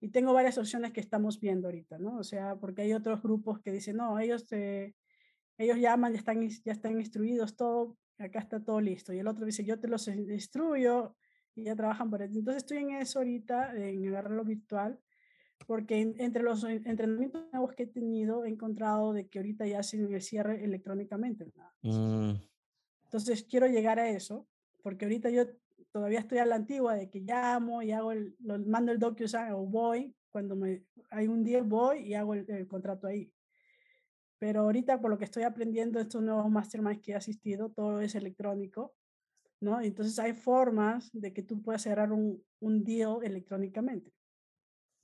[0.00, 2.18] Y tengo varias opciones que estamos viendo ahorita, ¿no?
[2.18, 4.96] O sea, porque hay otros grupos que dicen, no, ellos, te,
[5.58, 9.12] ellos llaman, ya están, ya están instruidos, todo, acá está todo listo.
[9.12, 11.16] Y el otro dice, yo te los instruyo
[11.54, 12.38] y ya trabajan por eso.
[12.38, 14.98] Entonces estoy en eso ahorita, en agarrarlo virtual,
[15.66, 20.12] porque entre los entrenamientos nuevos que he tenido, he encontrado de que ahorita ya hacen
[20.12, 21.46] el cierre electrónicamente.
[21.82, 22.32] Mm.
[23.04, 24.46] Entonces quiero llegar a eso,
[24.82, 25.44] porque ahorita yo
[25.92, 29.52] todavía estoy a la antigua de que llamo y hago el, lo, mando el DocuSign
[29.52, 33.30] o voy, cuando me, hay un día voy y hago el, el contrato ahí.
[34.42, 38.16] Pero ahorita, por lo que estoy aprendiendo, estos nuevos masterminds que he asistido, todo es
[38.16, 38.92] electrónico,
[39.60, 39.80] ¿no?
[39.80, 44.12] Entonces hay formas de que tú puedas cerrar un, un deal electrónicamente.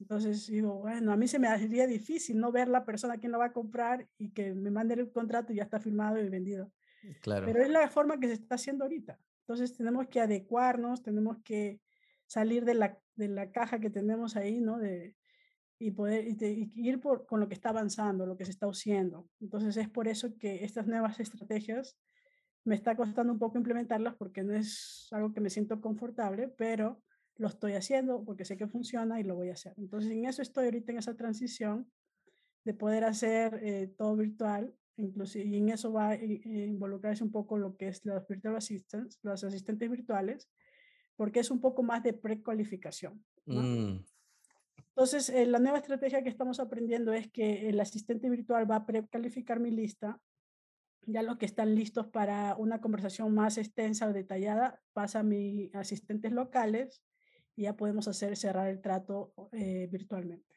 [0.01, 3.31] Entonces digo, bueno, a mí se me haría difícil no ver la persona a quien
[3.31, 6.29] lo va a comprar y que me mande el contrato y ya está firmado y
[6.29, 6.73] vendido.
[7.21, 7.47] Claro.
[7.47, 9.21] Pero es la forma que se está haciendo ahorita.
[9.43, 11.81] Entonces tenemos que adecuarnos, tenemos que
[12.27, 14.79] salir de la, de la caja que tenemos ahí, ¿no?
[14.79, 15.15] De,
[15.79, 19.29] y poder ir por, con lo que está avanzando, lo que se está haciendo.
[19.41, 21.97] Entonces es por eso que estas nuevas estrategias
[22.65, 27.03] me está costando un poco implementarlas porque no es algo que me siento confortable, pero
[27.37, 29.75] lo estoy haciendo porque sé que funciona y lo voy a hacer.
[29.77, 31.91] Entonces en eso estoy ahorita en esa transición
[32.65, 37.57] de poder hacer eh, todo virtual, inclusive, y en eso va a involucrarse un poco
[37.57, 40.51] lo que es los virtual assistants, los asistentes virtuales,
[41.17, 43.25] porque es un poco más de precualificación.
[43.47, 43.63] ¿no?
[43.63, 44.05] Mm.
[44.99, 48.85] Entonces, eh, la nueva estrategia que estamos aprendiendo es que el asistente virtual va a
[48.85, 50.21] precalificar mi lista.
[51.03, 55.73] Ya los que están listos para una conversación más extensa o detallada, pasa a mis
[55.73, 57.01] asistentes locales
[57.55, 60.57] y ya podemos hacer cerrar el trato eh, virtualmente.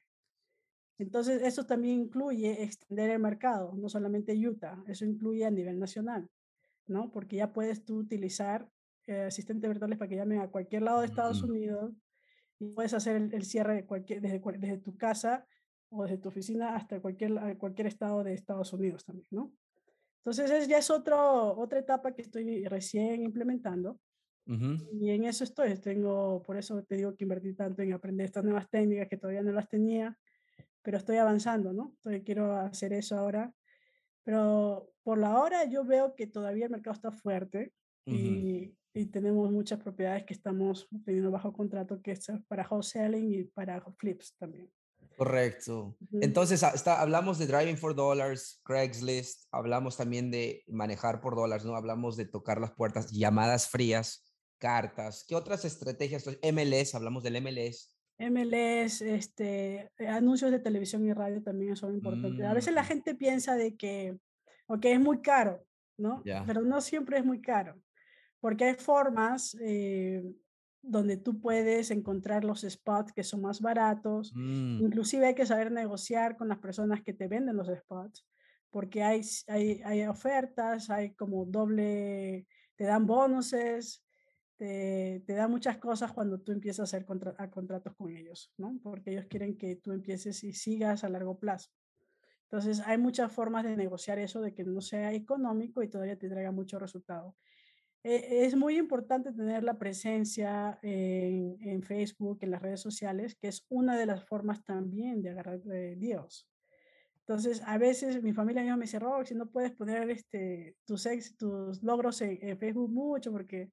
[0.97, 6.27] Entonces, eso también incluye extender el mercado, no solamente Utah, eso incluye a nivel nacional,
[6.87, 7.11] ¿no?
[7.11, 8.67] Porque ya puedes tú utilizar
[9.05, 11.93] eh, asistentes virtuales para que llamen a cualquier lado de Estados Unidos,
[12.61, 15.47] y puedes hacer el, cierre de cualquier, desde, desde tu casa
[15.89, 19.51] o desde tu oficina hasta cualquier, cualquier estado de Estados Unidos también, ¿no?
[20.17, 23.99] Entonces es, ya es otro, otra etapa que estoy recién implementando
[24.45, 25.75] y en eso estoy.
[25.77, 29.41] Tengo, por eso te digo que invertí tanto en aprender estas nuevas técnicas que todavía
[29.41, 30.17] no las tenía,
[30.81, 31.93] pero estoy avanzando, ¿no?
[31.95, 33.51] Entonces quiero hacer eso ahora.
[34.23, 37.73] Pero por la hora yo veo que todavía el mercado está fuerte
[38.05, 43.43] y, y tenemos muchas propiedades que estamos teniendo bajo contrato que es para wholesaling y
[43.45, 44.69] para flips también.
[45.17, 45.97] Correcto.
[46.13, 51.75] Entonces, está, hablamos de driving for dollars, Craigslist, hablamos también de manejar por dólares, ¿no?
[51.75, 54.25] Hablamos de tocar las puertas, llamadas frías,
[54.57, 55.25] cartas.
[55.27, 56.25] ¿Qué otras estrategias?
[56.51, 57.95] MLS, hablamos del MLS.
[58.19, 62.45] MLS, este, anuncios de televisión y radio también son importantes.
[62.45, 62.87] A veces la mm.
[62.87, 64.17] gente piensa de que,
[64.67, 65.63] ok, es muy caro,
[65.97, 66.23] ¿no?
[66.23, 67.75] Pero no siempre es muy caro
[68.41, 70.23] porque hay formas eh,
[70.81, 74.33] donde tú puedes encontrar los spots que son más baratos.
[74.35, 74.81] Mm.
[74.81, 78.27] Inclusive hay que saber negociar con las personas que te venden los spots,
[78.71, 84.03] porque hay, hay, hay ofertas, hay como doble, te dan bonuses,
[84.57, 87.05] te, te, dan muchas cosas cuando tú empiezas a hacer
[87.37, 88.79] a contratos con ellos, ¿no?
[88.81, 91.69] Porque ellos quieren que tú empieces y sigas a largo plazo.
[92.43, 96.27] Entonces, hay muchas formas de negociar eso, de que no sea económico y todavía te
[96.27, 97.35] traiga mucho resultado.
[98.03, 103.47] E, es muy importante tener la presencia en, en, Facebook, en las redes sociales, que
[103.47, 105.61] es una de las formas también de agarrar
[105.97, 106.47] Dios.
[107.31, 111.81] Entonces, a veces mi familia me dice, si no puedes poner este, tus, ex, tus
[111.83, 113.71] logros en, Facebook mucho porque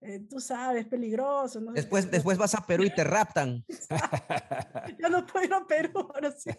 [0.00, 1.60] eh, tú sabes, es peligroso.
[1.60, 1.72] ¿no?
[1.72, 3.64] Después, después vas a Perú y te raptan.
[4.98, 6.50] ya no puedo ir a Perú ahora sí.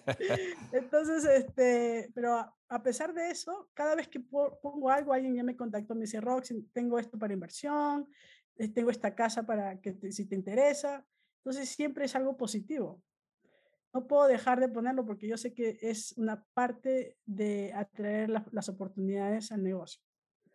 [0.71, 5.55] Entonces, este, pero a, pesar de eso, cada vez que pongo algo, alguien ya me
[5.55, 8.07] contactó, me dice, Roxy, tengo esto para inversión,
[8.57, 11.05] eh, tengo esta casa para que si te interesa.
[11.37, 13.01] Entonces, siempre es algo positivo
[13.93, 18.69] no puedo dejar de ponerlo porque yo sé que es una parte de atraer las
[18.69, 20.01] oportunidades al negocio.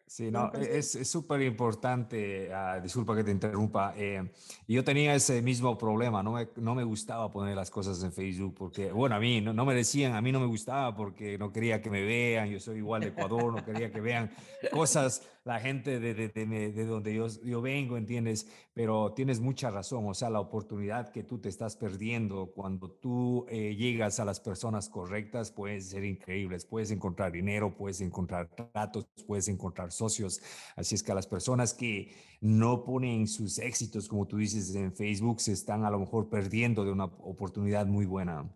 [0.08, 4.30] Sí, no, e, es súper importante, ah, disculpa que te interrumpa, eh,
[4.68, 8.54] yo tenía ese mismo problema, no me, no me gustaba poner las cosas en Facebook
[8.56, 11.52] porque, bueno, a mí no, no, me decían, a mí no me gustaba porque no
[11.52, 14.30] quería que me vean, yo soy igual de Ecuador, no quería que vean
[14.72, 18.48] cosas la gente de, de, de, donde yo, yo, vengo, ¿entiendes?
[18.74, 23.46] Pero tienes mucha razón, o sea, la oportunidad que tú te estás perdiendo cuando tú
[23.48, 29.06] eh, llegas a las personas correctas puede ser increíbles, puedes encontrar dinero, puedes encontrar tratos,
[29.24, 30.40] puedes encontrar socios,
[30.76, 34.94] así es que a las personas que no ponen sus éxitos, como tú dices, en
[34.94, 38.50] Facebook, se están a lo mejor perdiendo de una oportunidad muy buena.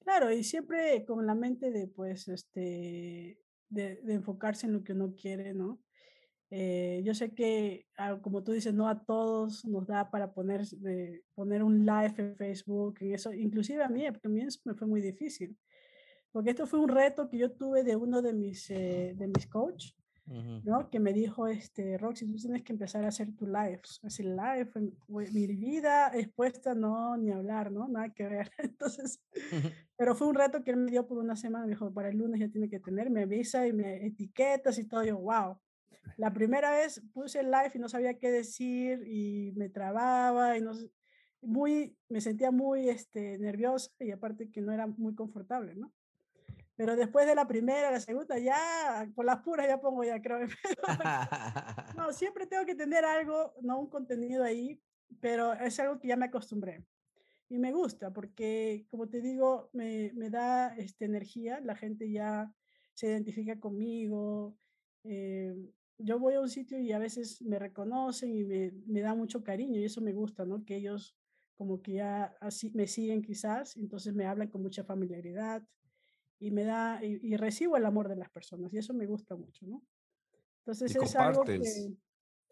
[0.00, 3.38] Claro, y siempre con la mente de, pues, este,
[3.70, 5.80] de, enfocarse en lo que uno quiere, ¿no?
[6.50, 10.66] Eh, yo sé que, ah, como tú dices, no a todos nos da para poner,
[10.66, 14.74] de, poner un live en Facebook, y eso, inclusive a mí, porque a mí me
[14.74, 15.56] fue muy difícil,
[16.30, 19.46] porque esto fue un reto que yo tuve de uno de mis, eh, de mis
[19.46, 19.92] coach,
[20.26, 20.88] ¿no?
[20.90, 23.80] Que me dijo, este, Roxy, tú tienes que empezar a hacer tu live.
[24.02, 24.70] Así, live,
[25.08, 27.88] mi vida expuesta, no, ni hablar, ¿no?
[27.88, 28.50] Nada que ver.
[28.58, 29.20] Entonces,
[29.96, 31.66] pero fue un reto que él me dio por una semana.
[31.66, 34.86] Me dijo, para el lunes ya tiene que tener, me avisa y me etiquetas y
[34.86, 35.04] todo.
[35.04, 35.58] Yo, wow.
[36.16, 40.60] La primera vez puse el live y no sabía qué decir y me trababa y
[40.60, 40.72] no
[41.44, 45.92] muy, me sentía muy este, nerviosa y aparte que no era muy confortable, ¿no?
[46.76, 50.38] Pero después de la primera, la segunda, ya, por las puras ya pongo ya, creo.
[51.96, 54.80] no, siempre tengo que tener algo, no un contenido ahí,
[55.20, 56.84] pero es algo que ya me acostumbré.
[57.48, 62.52] Y me gusta porque, como te digo, me, me da este, energía, la gente ya
[62.94, 64.56] se identifica conmigo.
[65.04, 65.54] Eh,
[65.98, 69.44] yo voy a un sitio y a veces me reconocen y me, me da mucho
[69.44, 70.64] cariño y eso me gusta, ¿no?
[70.64, 71.16] Que ellos
[71.56, 75.62] como que ya así me siguen quizás, entonces me hablan con mucha familiaridad
[76.38, 79.66] y me da y, recibo el amor de las personas y eso me gusta mucho,
[79.66, 79.82] ¿no?
[80.60, 81.60] Entonces es algo que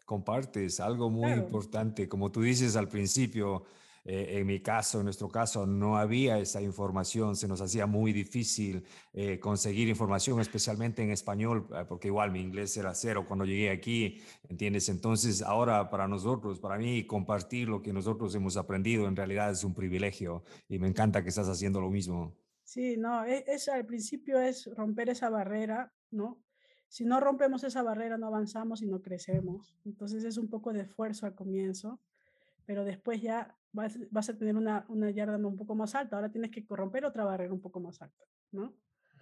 [0.05, 3.63] compartes algo muy importante, como tú dices al principio.
[4.05, 8.11] Eh, en mi caso, en nuestro caso, no había esa información, se nos hacía muy
[8.11, 13.45] difícil eh, conseguir información, especialmente en español, eh, porque igual mi inglés era cero cuando
[13.45, 14.89] llegué aquí, ¿entiendes?
[14.89, 19.63] Entonces, ahora para nosotros, para mí, compartir lo que nosotros hemos aprendido en realidad es
[19.63, 22.35] un privilegio y me encanta que estás haciendo lo mismo.
[22.63, 26.43] Sí, no, e, es, al principio es romper esa barrera, ¿no?
[26.87, 29.75] Si no rompemos esa barrera, no avanzamos y no crecemos.
[29.83, 31.99] Entonces es un poco de esfuerzo al comienzo,
[32.65, 36.15] pero después ya vas, vas a tener una, una yarda un poco más alta.
[36.15, 38.75] Ahora tienes que romper otra barrera un poco más alta, ¿no?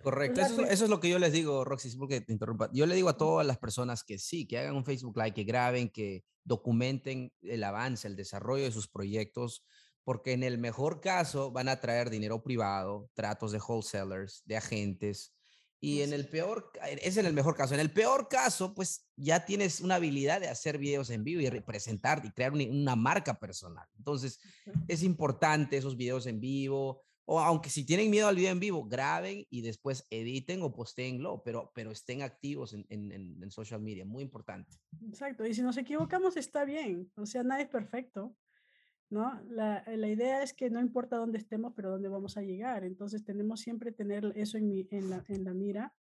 [0.04, 2.70] Correcto, eso, eso, es lo que yo les digo, Roxy, porque te interrumpa.
[2.74, 5.44] Yo le digo a todas las personas que sí, que hagan un Facebook Live, que
[5.44, 9.64] graben, que documenten el avance, el desarrollo de sus proyectos,
[10.04, 15.34] porque en el mejor caso van a traer dinero privado, tratos de wholesalers, de agentes,
[15.84, 17.74] y en el peor, es en el mejor caso.
[17.74, 21.50] En el peor caso, pues ya tienes una habilidad de hacer videos en vivo y
[21.50, 23.88] representar y crear una, marca personal.
[23.98, 24.40] Entonces,
[24.88, 28.88] es importante esos videos en vivo, o aunque si tienen miedo al video en vivo,
[28.88, 34.06] graben y después editen o posteenlo, pero, pero estén activos en, en, en social media,
[34.06, 34.78] muy importante.
[35.08, 38.36] Exacto, y si nos equivocamos está bien, o sea, nadie es perfecto.
[39.12, 39.42] ¿No?
[39.50, 42.86] La, la, idea es que no importa dónde estemos, pero dónde vamos a llegar.
[42.86, 45.94] Entonces tenemos siempre tener eso en, mi, en, la, en la mira,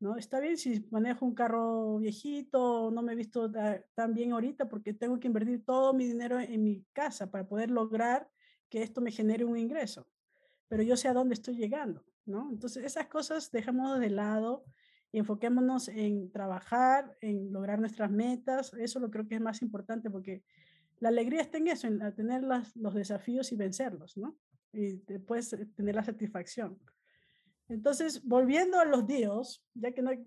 [0.00, 0.16] ¿no?
[0.16, 3.52] Está bien si manejo un carro viejito, no me he visto
[3.94, 7.70] tan bien ahorita porque tengo que invertir todo mi dinero en mi casa para poder
[7.70, 8.30] lograr
[8.70, 10.08] que esto me genere un ingreso.
[10.68, 12.48] Pero yo sé a dónde estoy llegando, ¿no?
[12.50, 14.64] Entonces esas cosas dejamos de lado
[15.12, 18.72] y enfoquémonos en trabajar, en lograr nuestras metas.
[18.74, 20.44] Eso lo creo que es más importante porque
[21.00, 24.38] la alegría está en eso, en tener los desafíos y vencerlos, ¿no?
[24.72, 26.78] Y después eh, tener la satisfacción.
[27.68, 30.26] Entonces, volviendo a los dios, ya que no hay,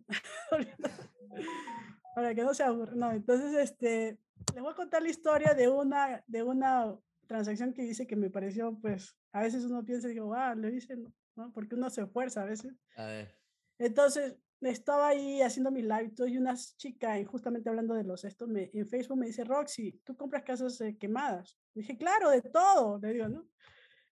[2.16, 4.20] para que no se aburra, no, entonces, este,
[4.54, 6.96] les voy a contar la historia de una, de una
[7.28, 10.70] transacción que dice que me pareció, pues, a veces uno piensa y digo, ah, le
[10.70, 11.52] dicen, ¿no?
[11.52, 12.74] Porque uno se esfuerza a veces.
[12.96, 13.36] A ver.
[13.80, 18.69] Entonces, estaba ahí haciendo mi live y una chica, justamente hablando de los estos, me,
[18.74, 21.58] en Facebook me dice, Roxy, ¿tú compras casas eh, quemadas?
[21.74, 23.47] dije, claro, de todo, le digo, ¿no?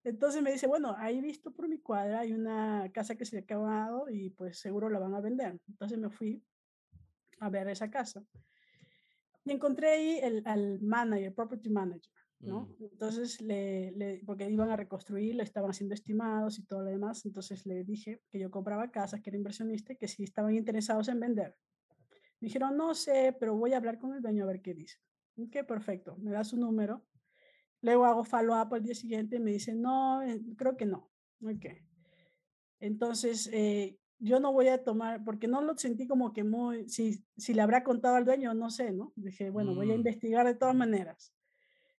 [0.03, 3.41] Entonces me dice, bueno, ahí visto por mi cuadra, hay una casa que se ha
[3.41, 5.59] acabado y pues seguro la van a vender.
[5.67, 6.41] Entonces me fui
[7.39, 8.23] a ver esa casa.
[9.43, 12.61] Y encontré ahí el, al manager, property manager, ¿no?
[12.61, 12.83] Mm.
[12.91, 17.25] Entonces, le, le, porque iban a reconstruir, le estaban haciendo estimados y todo lo demás,
[17.25, 21.19] entonces le dije que yo compraba casas, que era inversionista, que si estaban interesados en
[21.19, 21.55] vender.
[22.39, 24.97] Me dijeron, no sé, pero voy a hablar con el dueño a ver qué dice.
[25.37, 27.05] Ok, perfecto, me da su número.
[27.81, 31.09] Luego hago follow-up al día siguiente y me dice, no, eh, creo que no.
[31.41, 31.65] Ok.
[32.81, 37.23] Entonces, eh, yo no voy a tomar, porque no lo sentí como que muy, si,
[37.37, 39.13] si le habrá contado al dueño, no sé, ¿no?
[39.15, 39.97] Dije, bueno, voy a mm.
[39.97, 41.33] investigar de todas maneras.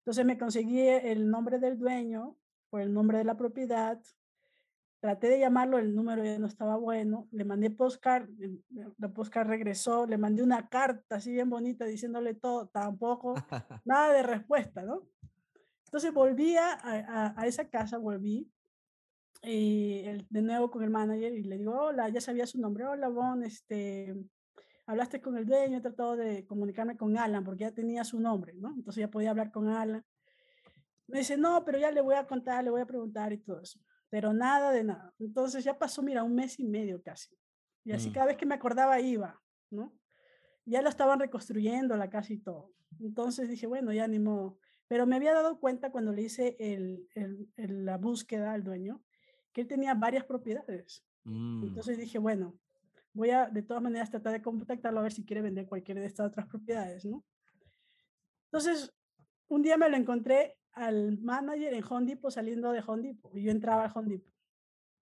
[0.01, 2.37] Entonces me conseguí el nombre del dueño,
[2.71, 4.01] por el nombre de la propiedad,
[5.01, 8.29] traté de llamarlo, el número ya no estaba bueno, le mandé postcard,
[8.99, 13.35] la postcard regresó, le mandé una carta así bien bonita diciéndole todo, tampoco,
[13.85, 15.07] nada de respuesta, ¿no?
[15.87, 18.51] Entonces volví a, a, a esa casa, volví,
[19.43, 22.87] y eh, de nuevo con el manager y le digo, hola, ya sabía su nombre,
[22.87, 24.15] hola, Bon, este,
[24.91, 28.55] hablaste con el dueño, he tratado de comunicarme con Alan porque ya tenía su nombre,
[28.55, 28.75] ¿no?
[28.75, 30.05] Entonces ya podía hablar con Alan.
[31.07, 33.61] Me dice, no, pero ya le voy a contar, le voy a preguntar y todo
[33.61, 33.79] eso.
[34.09, 35.15] Pero nada de nada.
[35.21, 37.37] Entonces ya pasó, mira, un mes y medio casi.
[37.85, 38.13] Y así mm.
[38.13, 39.95] cada vez que me acordaba iba, ¿no?
[40.65, 42.73] Ya lo estaban reconstruyendo la casa y todo.
[42.99, 44.59] Entonces dije, bueno, ya ni modo.
[44.89, 49.05] Pero me había dado cuenta cuando le hice el, el, la búsqueda al dueño,
[49.53, 51.05] que él tenía varias propiedades.
[51.23, 51.63] Mm.
[51.63, 52.59] Entonces dije, bueno,
[53.13, 56.07] voy a de todas maneras tratar de contactarlo a ver si quiere vender cualquiera de
[56.07, 57.25] estas otras propiedades, ¿no?
[58.47, 58.93] Entonces,
[59.49, 63.85] un día me lo encontré al manager en Home saliendo de Home y yo entraba
[63.85, 64.23] al Home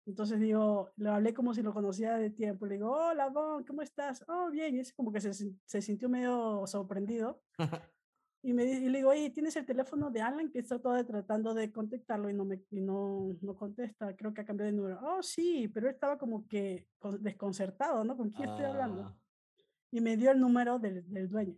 [0.06, 2.66] Entonces digo, le hablé como si lo conocía de tiempo.
[2.66, 4.24] Le digo, hola, Bon, ¿cómo estás?
[4.28, 4.76] Oh, bien.
[4.76, 7.42] Y es como que se, se sintió medio sorprendido.
[8.42, 10.50] Y, me, y le digo, oye, ¿tienes el teléfono de Alan?
[10.50, 14.16] Que está todo tratando de contactarlo y no me y no, no contesta.
[14.16, 14.98] Creo que ha cambiado de número.
[15.02, 16.88] Oh, sí, pero él estaba como que
[17.20, 18.16] desconcertado, ¿no?
[18.16, 19.02] ¿Con quién estoy hablando?
[19.02, 19.16] Ah.
[19.90, 21.56] Y me dio el número del, del dueño.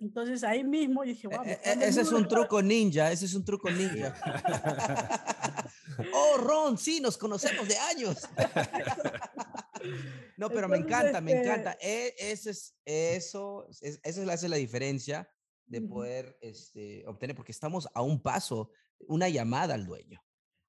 [0.00, 1.44] Entonces ahí mismo dije, wow.
[1.44, 4.14] E, e, ese es un truco ninja, ese es un truco ninja.
[6.12, 8.28] oh, Ron, sí, nos conocemos de años.
[10.36, 11.78] no, pero me encanta, me este encanta.
[11.80, 15.28] E, ese es, eso, es, esa es la, la diferencia
[15.68, 18.70] de poder este, obtener, porque estamos a un paso,
[19.06, 20.20] una llamada al dueño.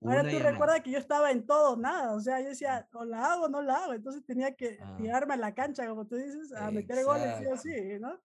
[0.02, 3.34] Ahora tú recuerdas que yo estaba en todo, nada, o sea, yo decía, o la
[3.34, 4.96] hago o no la hago, entonces tenía que ah.
[4.98, 8.18] tirarme a la cancha, como tú dices, a meter goles, sí o sí, ¿no?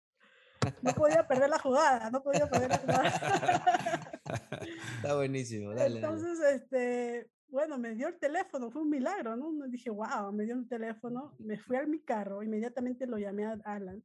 [0.83, 4.21] No podía perder la jugada, no podía perder la jugada.
[4.97, 5.97] Está buenísimo, dale.
[5.97, 9.67] Entonces, este, bueno, me dio el teléfono, fue un milagro, ¿no?
[9.67, 13.59] Dije, wow, me dio el teléfono, me fui a mi carro, inmediatamente lo llamé a
[13.65, 14.03] Alan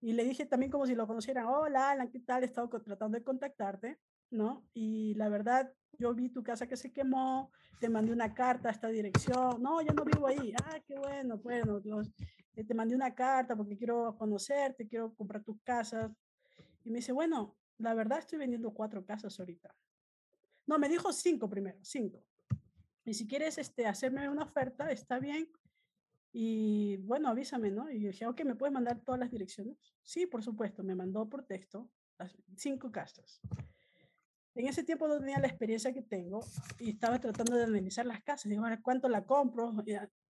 [0.00, 2.42] y le dije también como si lo conocieran, hola Alan, ¿qué tal?
[2.42, 3.98] He estado tratando de contactarte,
[4.30, 4.66] ¿no?
[4.72, 8.72] Y la verdad, yo vi tu casa que se quemó, te mandé una carta a
[8.72, 11.80] esta dirección, no, yo no vivo ahí, ah, qué bueno, bueno,
[12.54, 16.10] eh, te mandé una carta porque quiero conocerte, quiero comprar tus casas.
[16.84, 19.74] Y me dice, bueno, la verdad estoy vendiendo cuatro casas ahorita.
[20.66, 22.24] No, me dijo cinco primero, cinco.
[23.04, 25.50] Y si quieres este, hacerme una oferta, está bien,
[26.32, 27.90] y bueno, avísame, ¿no?
[27.90, 29.76] Y yo dije, ok, ¿me puedes mandar todas las direcciones?
[30.02, 33.40] Sí, por supuesto, me mandó por texto las cinco casas.
[34.54, 36.40] En ese tiempo no tenía la experiencia que tengo
[36.78, 38.50] y estaba tratando de analizar las casas.
[38.50, 39.72] Digo, ¿cuánto la compro?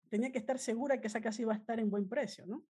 [0.10, 2.64] tenía que estar segura que esa casa iba a estar en buen precio, ¿no?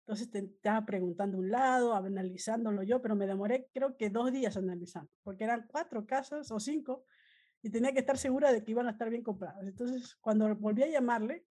[0.00, 4.56] Entonces te estaba preguntando un lado, analizándolo yo, pero me demoré creo que dos días
[4.56, 7.04] analizando, porque eran cuatro casas o cinco
[7.60, 9.66] y tenía que estar segura de que iban a estar bien compradas.
[9.66, 11.44] Entonces, cuando volví a llamarle,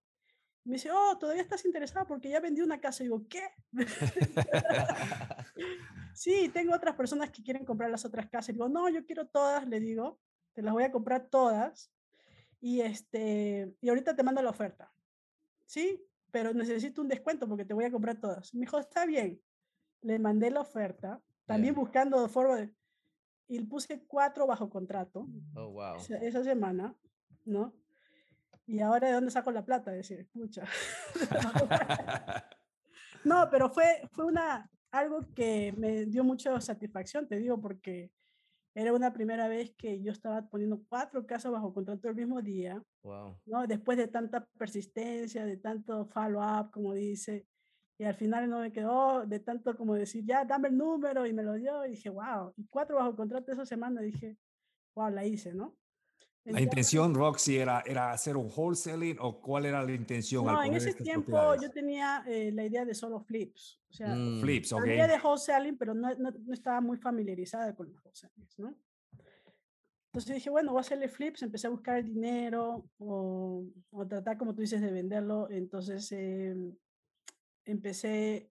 [0.68, 3.02] me dice, oh, todavía estás interesada porque ya vendí una casa.
[3.02, 3.42] Y digo, ¿qué?
[6.14, 8.50] sí, tengo otras personas que quieren comprar las otras casas.
[8.50, 10.20] Y digo, no, yo quiero todas, le digo,
[10.54, 11.90] te las voy a comprar todas.
[12.60, 14.92] Y, este, y ahorita te mando la oferta.
[15.66, 18.54] Sí, pero necesito un descuento porque te voy a comprar todas.
[18.54, 19.42] Me dijo, está bien.
[20.02, 22.74] Le mandé la oferta, también buscando forma de...
[23.48, 25.30] Y puse cuatro bajo contrato.
[25.56, 25.96] Oh, wow.
[26.22, 26.94] esa semana,
[27.46, 27.74] ¿no?
[28.68, 30.64] Y ahora de dónde saco la plata, decir, escucha.
[33.24, 38.12] no, pero fue, fue una, algo que me dio mucha satisfacción, te digo, porque
[38.76, 42.84] era una primera vez que yo estaba poniendo cuatro casas bajo contrato el mismo día,
[43.04, 43.40] wow.
[43.46, 43.66] ¿no?
[43.66, 47.48] Después de tanta persistencia, de tanto follow-up, como dice,
[47.98, 51.34] y al final no me quedó de tanto como decir, ya, dame el número, y
[51.34, 54.38] me lo dio, y dije, wow, y cuatro bajo contrato esa semana, dije,
[54.94, 55.76] wow, la hice, ¿no?
[56.48, 60.46] La intención, Roxy, era, era hacer un wholesaling o cuál era la intención?
[60.46, 63.82] No, en ese tiempo yo tenía eh, la idea de solo flips.
[63.90, 64.42] O sea, mm.
[64.42, 64.86] flips, ok.
[64.86, 68.76] idea de wholesaling, pero no, no, no, estaba muy familiarizada con los wholesalings, ¿no?
[70.08, 74.38] Entonces dije, bueno, voy a hacerle flips, empecé a buscar el dinero o, o tratar,
[74.38, 75.50] como tú dices, de venderlo.
[75.52, 76.56] Entonces eh,
[77.66, 78.50] empecé,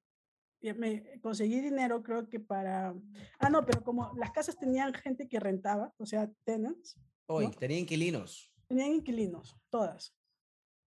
[0.61, 2.94] me conseguí dinero, creo que para...
[3.38, 7.81] Ah, no, pero como las casas tenían gente que rentaba, o sea, tenants, Hoy, tenían
[7.81, 8.53] inquilinos.
[8.68, 10.14] Tenían inquilinos, todas.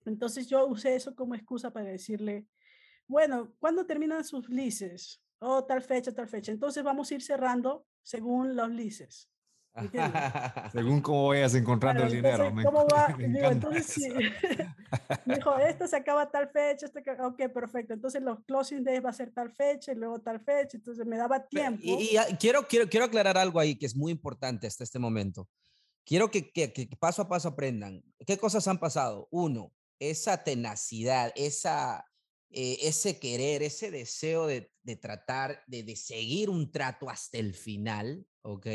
[0.05, 2.47] Entonces yo usé eso como excusa para decirle,
[3.07, 5.21] bueno, ¿cuándo terminan sus leases?
[5.39, 6.51] Oh, tal fecha, tal fecha.
[6.51, 9.29] Entonces vamos a ir cerrando según los leases.
[10.73, 12.51] Según cómo vayas encontrando el dinero.
[12.63, 13.15] ¿cómo va?
[13.19, 14.09] entonces, sí.
[15.25, 17.93] me dijo, esto se acaba tal fecha, esto, ok, perfecto.
[17.93, 20.75] Entonces los closing days va a ser tal fecha y luego tal fecha.
[20.75, 21.81] Entonces me daba tiempo.
[21.83, 25.47] Y, y, quiero, quiero, quiero aclarar algo ahí que es muy importante hasta este momento.
[26.05, 26.51] Quiero que,
[26.99, 28.03] paso a paso aprendan.
[28.25, 29.27] ¿Qué cosas han pasado?
[29.31, 32.05] Uno, esa tenacidad, esa,
[32.49, 38.65] eh, ese querer, ese deseo de, tratar de, seguir un trato hasta el final, ¿ok?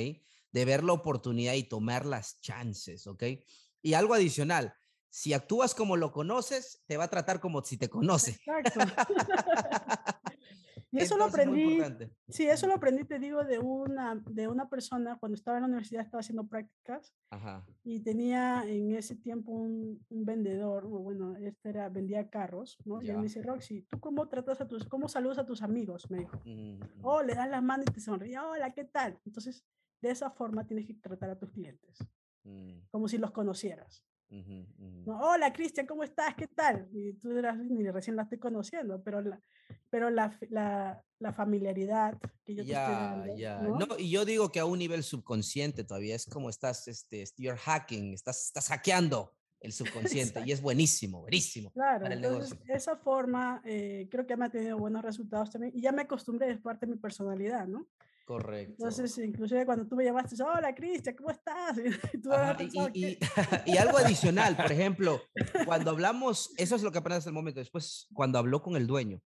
[0.52, 3.24] De ver la oportunidad y tomar las chances, ¿ok?
[3.82, 4.74] Y algo adicional,
[5.10, 8.38] si actúas como lo conoces, te va a tratar como si te conoce.
[8.46, 8.80] Exacto.
[10.94, 11.80] Y eso lo aprendí,
[12.28, 15.68] sí, eso lo aprendí, te digo, de una, de una persona cuando estaba en la
[15.68, 17.12] universidad, estaba haciendo prácticas
[17.82, 23.02] y tenía en ese tiempo un, un vendedor, bueno, este era, vendía carros, ¿no?
[23.02, 26.08] Y él me dice, Roxy, ¿tú cómo tratas a tus, cómo saludas a tus amigos?
[26.10, 26.40] Me dijo.
[26.44, 29.18] Mm, oh, le das la mano y te sonríe, hola, ¿qué tal?
[29.24, 29.64] Entonces,
[30.00, 31.98] de esa forma tienes que tratar a tus clientes,
[32.44, 32.86] mm.
[32.92, 34.04] como si los conocieras.
[35.06, 36.34] Hola, Cristian, ¿cómo estás?
[36.34, 36.88] ¿Qué tal?
[36.92, 39.40] Y tú dirás, ni recién la estoy conociendo, pero la,
[39.90, 43.60] pero la, la, la familiaridad que yo te estoy dando, ya.
[43.60, 43.98] ¿no?
[43.98, 48.14] y yo digo que a un nivel subconsciente todavía es como estás, este, you're hacking,
[48.14, 49.72] estás, estás hackeando el
[50.12, 52.56] subconsciente y es buenísimo, buenísimo claro, para el negocio.
[52.68, 56.50] Esa forma eh, creo que me ha tenido buenos resultados también y ya me acostumbré,
[56.50, 57.86] es parte de mi personalidad, ¿no?
[58.24, 58.74] Correcto.
[58.78, 61.76] Entonces, inclusive cuando tú me llamaste, hola Cristian, ¿cómo estás?
[62.94, 63.18] Y,
[63.66, 65.20] y, algo adicional, por ejemplo,
[65.66, 68.86] cuando hablamos, eso es lo que apenas hasta el momento, después cuando habló con el
[68.86, 69.20] dueño,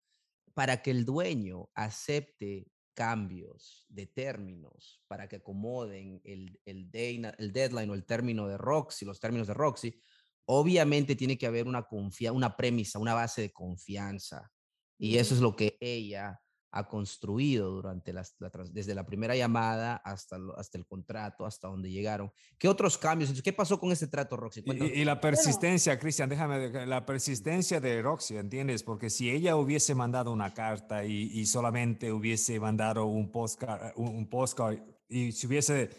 [0.54, 2.66] para que el dueño acepte
[2.98, 6.90] cambios de términos para que acomoden el, el,
[7.38, 10.02] el deadline o el término de Roxy, los términos de Roxy,
[10.46, 14.50] obviamente tiene que haber una, confia una premisa, una base de confianza.
[14.98, 16.40] Y eso es lo que ella
[16.70, 18.36] ha construido durante las,
[18.70, 22.30] desde la primera llamada hasta, hasta el contrato, hasta donde llegaron.
[22.58, 23.40] ¿Qué otros cambios?
[23.42, 24.62] ¿Qué pasó con ese trato, Roxy?
[24.66, 28.82] Y, la persistencia, Cristian, déjame, la persistencia de Roxy, ¿entiendes?
[28.82, 34.28] Porque si ella hubiese mandado una carta y, y solamente hubiese mandado un postcard, un
[34.28, 35.90] postcard y si hubiese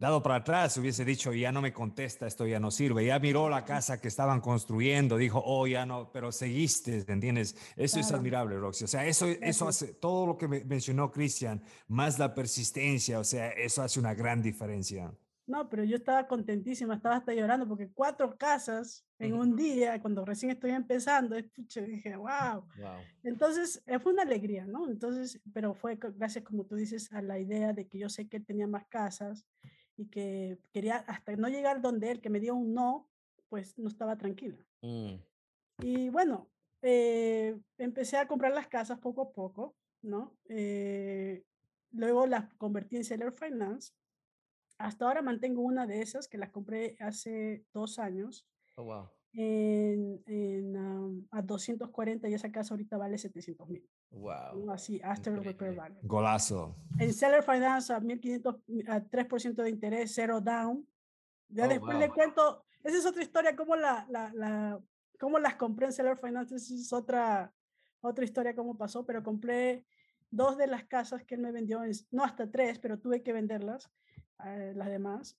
[0.00, 3.04] dado para atrás, hubiese dicho, ya no me contesta, esto ya no sirve.
[3.04, 7.54] Ya miró la casa que estaban construyendo, dijo, oh, ya no, pero seguiste, ¿entiendes?
[7.76, 8.84] Eso es admirable, Roxy.
[8.84, 13.50] O sea, eso, eso hace, todo lo que mencionó Cristian, más la persistencia, o sea,
[13.50, 15.12] eso hace una gran diferencia.
[15.46, 20.24] No, pero yo estaba contentísima, estaba hasta llorando porque cuatro casas en un día, cuando
[20.24, 22.64] recién estoy empezando, dije, wow.
[22.78, 23.00] wow.
[23.22, 24.88] Entonces, eh, fue una alegría, ¿no?
[24.88, 28.38] Entonces, pero fue gracias, como tú dices, a la idea de que yo sé que
[28.38, 29.44] él tenía más casas
[30.00, 33.10] y que quería hasta no llegar donde él, que me dio un no,
[33.50, 34.56] pues no estaba tranquila.
[34.80, 35.16] Mm.
[35.82, 40.38] Y bueno, eh, empecé a comprar las casas poco a poco, ¿no?
[40.48, 41.44] Eh,
[41.90, 43.92] luego las convertí en Seller Finance.
[44.78, 48.46] Hasta ahora mantengo una de esas que las compré hace dos años.
[48.76, 53.88] Oh, wow en, en a 240 y esa casa ahorita vale 700 mil.
[54.10, 54.70] Wow.
[54.70, 55.98] Así, el repair value.
[56.02, 56.76] Golazo.
[56.98, 58.56] En Seller Finance a 1500,
[58.88, 60.86] a 3% de interés, cero down.
[61.48, 64.80] Ya oh, después le cuento, esa es otra historia, cómo, la, la, la,
[65.18, 67.52] cómo las compré en Seller Finance, esa es otra,
[68.00, 69.84] otra historia, cómo pasó, pero compré
[70.30, 71.80] dos de las casas que él me vendió,
[72.12, 73.90] no hasta tres, pero tuve que venderlas,
[74.44, 75.36] eh, las demás,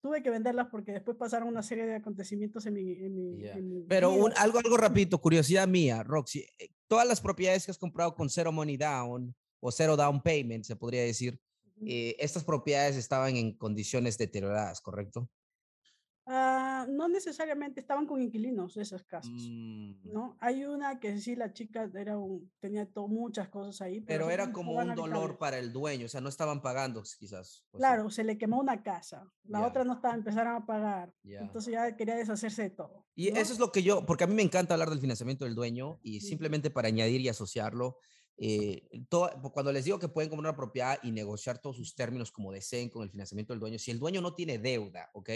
[0.00, 3.84] tuve que venderlas porque después pasaron una serie de acontecimientos en mi...
[3.88, 6.40] Pero un, algo, algo rapidito, curiosidad mía, Roxy.
[6.58, 10.64] Eh, todas las propiedades que has comprado con cero money down o cero down payment,
[10.64, 11.40] se podría decir,
[11.86, 15.28] eh, estas propiedades estaban en condiciones deterioradas, ¿correcto?
[16.24, 20.12] Ah, no necesariamente estaban con inquilinos esas casas, mm.
[20.12, 20.36] ¿no?
[20.40, 24.00] Hay una que sí, la chica era un, tenía muchas cosas ahí.
[24.02, 27.64] Pero, era como un dolor para el dueño, o sea, no estaban pagando quizás.
[27.72, 31.96] Claro, se le quemó una casa, la otra no estaba, empezaron a pagar, entonces ya
[31.96, 33.04] quería deshacerse de todo.
[33.16, 35.56] Y eso es lo que yo, porque a mí me encanta hablar del financiamiento del
[35.56, 37.98] dueño y simplemente para añadir y asociarlo,
[38.44, 38.88] eh,
[39.52, 42.88] cuando les digo que pueden comprar una propiedad y negociar todos sus términos como deseen
[42.88, 45.30] con el financiamiento del dueño, si el dueño no tiene deuda, ¿ok?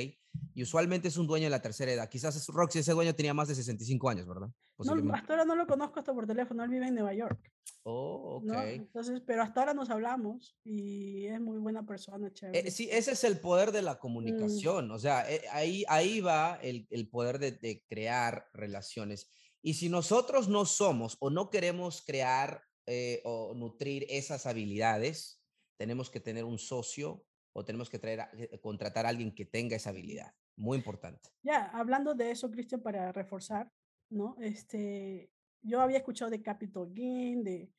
[0.55, 3.33] Y usualmente es un dueño de la tercera edad, quizás es Roxy, ese dueño tenía
[3.33, 4.49] más de 65 años, ¿verdad?
[4.79, 7.39] No, hasta ahora no lo conozco hasta por teléfono, él vive en Nueva York.
[7.85, 8.53] Oh, ok.
[8.65, 12.67] Entonces, pero hasta ahora nos hablamos y es muy buena persona, chévere.
[12.67, 13.99] Eh, sí, ese es el poder de la mm.
[13.99, 19.31] comunicación, o sea, eh, ahí, ahí va el, el poder de, de crear relaciones.
[19.63, 25.43] Y si nosotros no somos o no queremos crear eh, o nutrir esas habilidades,
[25.77, 29.77] tenemos que tener un socio o tenemos que traer eh, contratar a alguien que tenga
[29.77, 30.33] esa habilidad.
[30.57, 31.31] Muy importante.
[31.43, 33.71] Ya, hablando de eso, Cristian, para reforzar,
[34.11, 34.37] ¿no?
[34.41, 35.31] Este,
[35.63, 37.71] yo había escuchado de capital gain, de,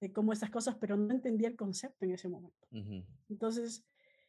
[0.00, 2.66] de cómo esas cosas, pero no entendía el concepto en ese momento.
[3.28, 3.84] Entonces,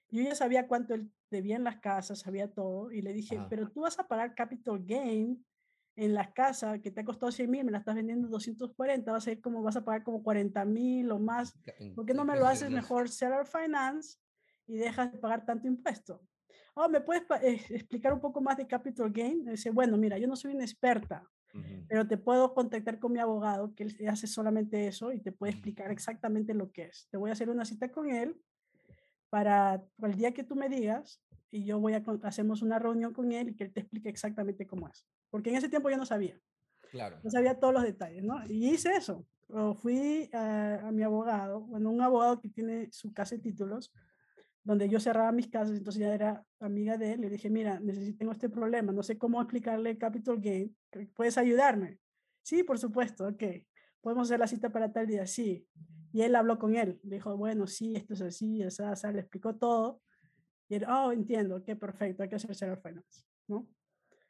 [0.10, 3.70] yo ya sabía cuánto él debía en las casas, sabía todo, y le dije, pero
[3.72, 5.44] tú vas a pagar capital gain
[5.96, 9.28] en la casa que te ha costado 100 mil, me la estás vendiendo 240, vas
[9.28, 11.58] a ir como, vas a pagar como 40 mil o más.
[11.94, 14.18] ¿Por qué no me lo haces mejor seller finance
[14.68, 16.22] y dejas de pagar tanto impuesto?
[16.76, 19.46] Oh, ¿me puedes eh, explicar un poco más de capital gain?
[19.46, 21.30] Dice, bueno, mira, yo no soy una experta,
[21.88, 25.54] pero te puedo contactar con mi abogado que él hace solamente eso y te puede
[25.54, 27.08] explicar exactamente lo que es.
[27.10, 28.36] Te voy a hacer una cita con él
[29.36, 31.22] para, para el día que tú me digas
[31.52, 34.66] y yo voy a, hacemos una reunión con él y que él te explique exactamente
[34.66, 36.40] cómo es porque en ese tiempo yo no sabía.
[36.92, 37.20] Claro.
[37.22, 38.42] No sabía todos los detalles, ¿no?
[38.48, 39.28] Y hice eso.
[39.50, 43.92] O fui a, mi abogado, bueno, un abogado que tiene su casa de títulos,
[44.64, 48.32] donde yo cerraba mis casas, entonces ya era amiga de él, le dije, mira, necesito,
[48.32, 50.74] este problema, no sé cómo explicarle Capital Gain,
[51.14, 52.00] ¿puedes ayudarme?
[52.42, 53.44] Sí, por supuesto, ok.
[54.00, 55.28] ¿Podemos hacer la cita para tal día?
[55.28, 55.68] Sí.
[56.16, 59.54] Y él habló con él, dijo, bueno, sí, esto es así, o sea, le explicó
[59.58, 60.02] todo.
[60.70, 63.68] Y él, oh, entiendo, qué perfecto, hay que hacer Seller Finance, ¿no?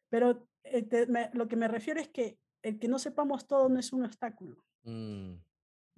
[0.10, 3.94] Pero este, lo que me refiero es que el que no sepamos todo no es
[3.94, 4.64] un obstáculo.
[4.82, 5.36] Mm.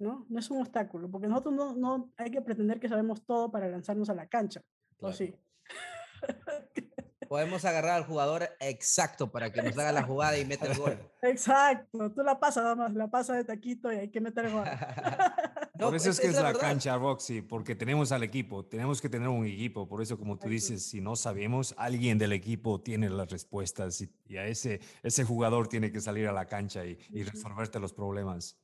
[0.00, 0.26] ¿no?
[0.28, 3.66] No es un obstáculo, porque nosotros no, no, hay que pretender que sabemos todo para
[3.66, 4.60] lanzarnos a la cancha.
[5.00, 5.34] ¿O sí?
[7.30, 10.98] Podemos agarrar al jugador exacto para que nos haga la jugada y meta el gol.
[11.22, 14.52] Exacto, tú la pasas nada más, la pasas de taquito y hay que meter el
[14.52, 14.64] gol.
[15.78, 19.28] por eso es, que es, la, cancha, Roxy, porque tenemos al equipo, tenemos que tener
[19.28, 19.88] un equipo.
[19.88, 24.36] Por eso, como tú dices, si no sabemos, alguien del equipo tiene las respuestas y,
[24.36, 28.58] a ese, ese jugador tiene que salir a la cancha y, y resolverte los problemas.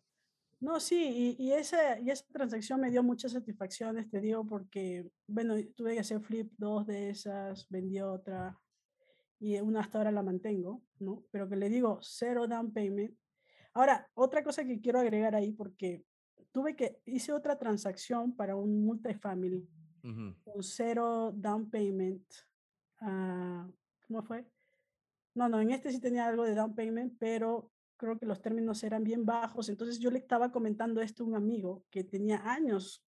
[0.60, 5.10] No, sí, y, y, esa, y esa transacción me dio muchas satisfacciones, te digo, porque,
[5.26, 8.58] bueno, tuve que hacer flip dos de esas, vendí otra,
[9.38, 11.24] y una hasta ahora la mantengo, ¿no?
[11.30, 13.14] Pero que le digo, cero down payment.
[13.74, 16.04] Ahora, otra cosa que quiero agregar ahí, porque
[16.54, 19.68] tuve que, hice otra transacción para un multifamily
[20.44, 22.22] con cero down payment.
[23.00, 23.72] Uh,
[24.06, 24.46] ¿Cómo fue?
[25.34, 28.84] No, no, en este sí tenía algo de down payment, pero creo que los términos
[28.84, 29.68] eran bien bajos.
[29.68, 33.04] Entonces yo le estaba comentando esto a un amigo que tenía años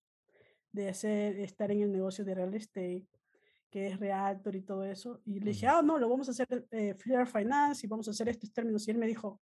[0.71, 3.09] de hacer, estar en el negocio de real estate,
[3.71, 5.21] que es realtor y todo eso.
[5.25, 8.13] Y le dije, ah, no, lo vamos a hacer eh, Fair Finance y vamos a
[8.13, 8.87] hacer estos términos.
[8.87, 9.41] Y él me dijo,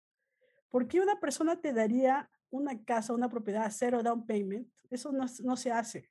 [0.70, 4.68] ¿por qué una persona te daría una casa, una propiedad a cero down payment?
[4.90, 6.10] Eso no, no se hace.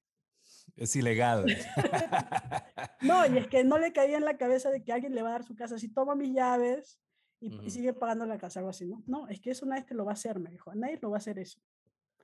[0.76, 1.46] Es ilegal.
[3.02, 5.30] no, y es que no le caía en la cabeza de que alguien le va
[5.30, 5.78] a dar su casa.
[5.78, 7.00] Si toma mis llaves,
[7.40, 9.02] y, sigue pagando la casa, algo así, ¿no?
[9.06, 11.16] No, es que eso nadie te lo va a hacer, me dijo, nadie lo va
[11.16, 11.60] a hacer eso.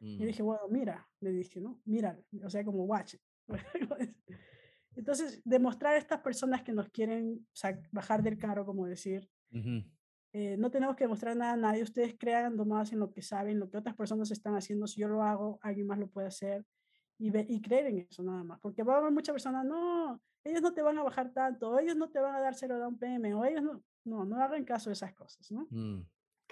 [0.00, 0.26] Y mm.
[0.26, 1.80] dije, bueno, mira, le dije, ¿no?
[1.84, 3.16] Mira, o sea, como watch.
[4.96, 7.46] Entonces, demostrar a estas personas que nos quieren
[7.90, 9.28] bajar del carro, como decir,
[10.32, 13.58] eh, no tenemos que demostrar nada a nadie, ustedes crean nomás en lo que saben,
[13.58, 16.64] lo que otras personas están haciendo, si yo lo hago, alguien más lo puede hacer,
[17.18, 20.62] y, y creer en eso nada más, porque va a haber muchas personas, no, ellos
[20.62, 23.34] no te van a bajar tanto, ellos no te van a dar cero down PM,
[23.34, 25.66] o ellos no, no, no hagan caso de esas cosas, ¿no?
[25.70, 26.04] Mm.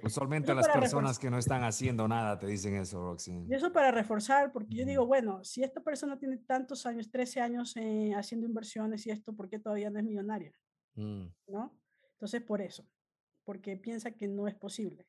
[0.03, 3.45] Usualmente las personas que no están haciendo nada te dicen eso, Roxy.
[3.49, 7.41] Y eso para reforzar, porque yo digo, bueno, si esta persona tiene tantos años, 13
[7.41, 10.53] años eh, haciendo inversiones y esto, ¿por qué todavía no es millonaria?
[10.95, 11.27] Mm.
[11.49, 11.77] ¿No?
[12.13, 12.87] Entonces, por eso,
[13.51, 15.07] porque piensa que no es posible.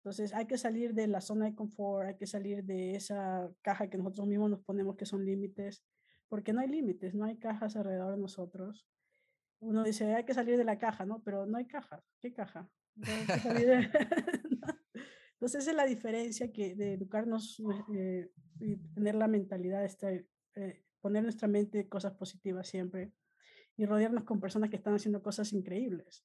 [0.00, 3.88] Entonces, hay que salir de la zona de confort, hay que salir de esa caja
[3.88, 5.82] que nosotros mismos nos ponemos que son límites,
[6.28, 8.86] porque no hay límites, no hay cajas alrededor de nosotros
[9.62, 11.22] uno dice, hay que salir de la caja, ¿no?
[11.22, 12.02] Pero no hay caja.
[12.20, 12.68] ¿Qué caja?
[15.34, 17.62] Entonces, esa es la diferencia que de educarnos
[17.94, 18.28] eh,
[18.58, 20.26] y tener la mentalidad, de este,
[20.56, 23.12] eh, poner nuestra mente cosas positivas siempre
[23.76, 26.24] y rodearnos con personas que están haciendo cosas increíbles.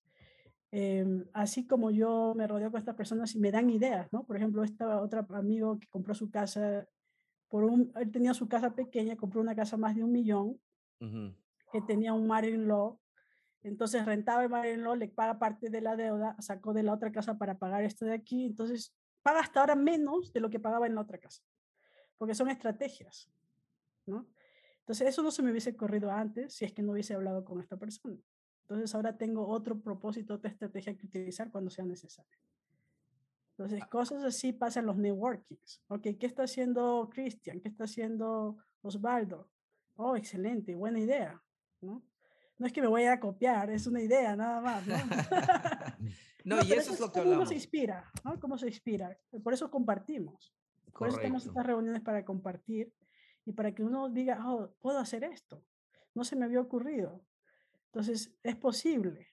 [0.71, 4.25] Em, así como yo me rodeo con estas personas y me dan ideas, ¿no?
[4.25, 6.87] Por ejemplo, esta otra amigo que compró su casa,
[7.47, 10.59] por un, él tenía su casa pequeña, compró una casa más de un millón,
[11.71, 12.99] que tenía un mar en law
[13.67, 17.37] entonces rentaba el Marienlo, le paga parte de la deuda, sacó de la otra casa
[17.37, 20.95] para pagar esto de aquí, entonces paga hasta ahora menos de lo que pagaba en
[20.95, 21.43] la otra casa.
[22.17, 23.29] porque son estrategias,
[24.07, 24.27] ¿no?
[24.79, 27.59] Entonces, eso no se me hubiese ocurrido antes si es que no hubiese hablado con
[27.59, 28.17] esta persona.
[28.69, 32.37] Entonces, ahora tengo otro propósito, otra estrategia que utilizar cuando sea necesario.
[33.51, 33.89] Entonces, ah.
[33.89, 35.81] cosas así pasan los networkings.
[35.87, 37.61] Ok, ¿qué está haciendo Cristian?
[37.61, 39.49] ¿Qué está haciendo Osvaldo?
[39.95, 41.41] Oh, excelente, buena idea,
[41.79, 42.03] ¿no?
[42.59, 44.95] No es que me voy a copiar, es una idea nada más, ¿no?
[46.43, 47.37] no, y eso es lo que hablamos.
[47.37, 48.11] ¿Cómo se inspira?
[48.25, 48.39] ¿no?
[48.39, 49.17] ¿Cómo se inspira?
[49.43, 50.53] Por eso compartimos.
[50.91, 52.91] Por eso tenemos estas reuniones para compartir
[53.45, 55.63] y para que uno diga, oh, puedo hacer esto.
[56.13, 57.21] No se me había ocurrido.
[57.91, 59.27] Entonces, es posible,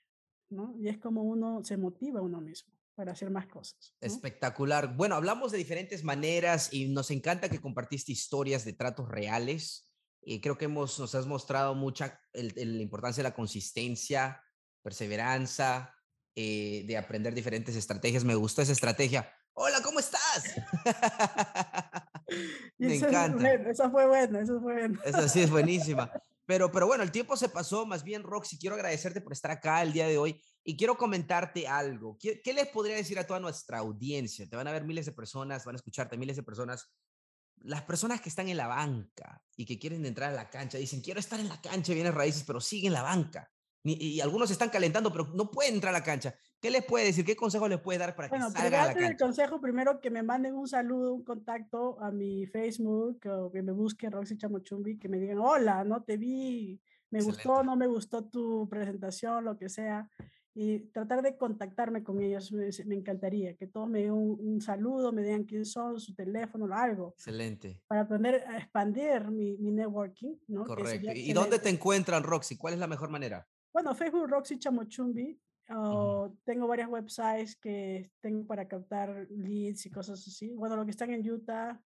[0.50, 0.74] ¿no?
[0.78, 3.94] Y es como uno se motiva a uno mismo para hacer más cosas.
[4.00, 4.96] Espectacular.
[4.96, 9.92] Bueno, hablamos de diferentes maneras y nos encanta que compartiste historias de tratos reales.
[10.22, 14.42] Y creo que hemos, nos has mostrado mucha la importancia de la consistencia,
[14.82, 15.94] perseverancia,
[16.34, 18.24] eh, de aprender diferentes estrategias.
[18.24, 19.30] Me gustó esa estrategia.
[19.54, 20.56] Hola, ¿cómo estás?
[22.78, 23.52] Me encanta.
[23.70, 25.00] esa fue buena, esa fue buena.
[25.04, 26.10] Esa sí es buenísima.
[26.46, 27.86] Pero, pero bueno, el tiempo se pasó.
[27.86, 31.66] Más bien, Roxy, quiero agradecerte por estar acá el día de hoy y quiero comentarte
[31.66, 32.18] algo.
[32.18, 34.48] ¿Qué, ¿Qué, les podría decir a toda nuestra audiencia?
[34.48, 36.90] Te van a ver miles de personas, van a escucharte miles de personas.
[37.58, 41.00] Las personas que están en la banca y que quieren entrar a la cancha, dicen,
[41.00, 43.50] quiero estar en la cancha, vienen raíces, pero siguen la banca.
[43.86, 46.34] Y, algunos están calentando, pero no pueden entrar a la cancha.
[46.58, 47.22] ¿Qué les puede decir?
[47.22, 49.08] ¿Qué consejo les puede dar para que salgan a la cancha?
[49.08, 53.60] el consejo, primero que me manden un saludo, un contacto a mi Facebook, o que
[53.60, 56.80] me busquen Roxy Chamochumbi, que me digan, hola, no te vi,
[57.10, 60.08] me gustó, no me gustó tu presentación, lo que sea.
[60.54, 65.22] Y tratar de contactarme con ellos, me, encantaría, que todos me den un, saludo, me
[65.22, 67.12] digan quién son, su teléfono, algo.
[67.18, 67.82] Excelente.
[67.86, 70.64] Para poder expandir mi, mi networking, ¿no?
[70.64, 71.10] Correcto.
[71.12, 72.56] ¿Y dónde te encuentran, Roxy?
[72.56, 73.46] ¿Cuál es la mejor manera?
[73.74, 75.36] Bueno, Facebook Roxy Chamochumbi.
[76.44, 80.54] Tengo varios websites que tengo para captar leads y cosas así.
[80.54, 81.82] Bueno, lo que están en Utah,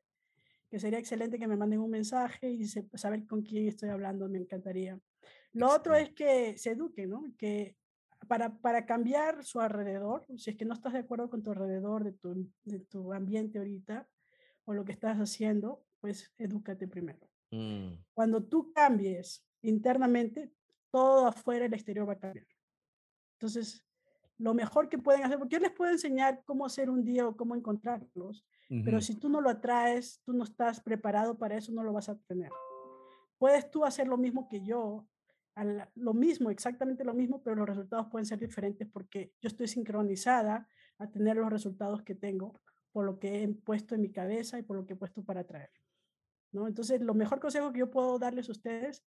[0.69, 4.37] que sería excelente que me manden un mensaje y saber con quién estoy hablando, me
[4.37, 4.99] encantaría.
[5.53, 7.33] Lo otro es que se eduquen, ¿no?
[7.35, 7.77] Que
[8.27, 12.03] para, para, cambiar su alrededor, si es que no estás de acuerdo con tu alrededor,
[12.03, 14.07] de tu, de tu ambiente ahorita,
[14.65, 17.27] o lo que estás haciendo, pues edúcate primero.
[17.51, 17.93] Mm.
[18.13, 20.51] Cuando tú cambies internamente,
[20.91, 22.47] todo afuera, el exterior va a cambiar.
[23.37, 23.85] Entonces,
[24.37, 27.35] lo mejor que pueden hacer, porque yo les puedo enseñar cómo hacer un día o
[27.35, 28.45] cómo encontrarlos,
[28.83, 32.09] pero si tú no lo atraes, tú no estás preparado para eso, no lo vas
[32.09, 32.49] a tener.
[33.37, 35.05] Puedes tú hacer lo mismo que yo,
[35.95, 40.67] lo mismo, exactamente lo mismo, pero los resultados pueden ser diferentes porque yo estoy sincronizada
[40.97, 42.59] a tener los resultados que tengo
[42.91, 45.43] por lo que he puesto en mi cabeza y por lo que he puesto para
[45.43, 45.71] traer.
[46.51, 46.67] ¿no?
[46.67, 49.03] Entonces, lo mejor consejo que yo puedo darles a ustedes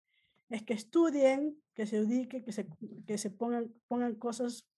[0.49, 2.69] es que estudien, que se dediquen, que se,
[3.07, 4.69] que se pongan, pongan cosas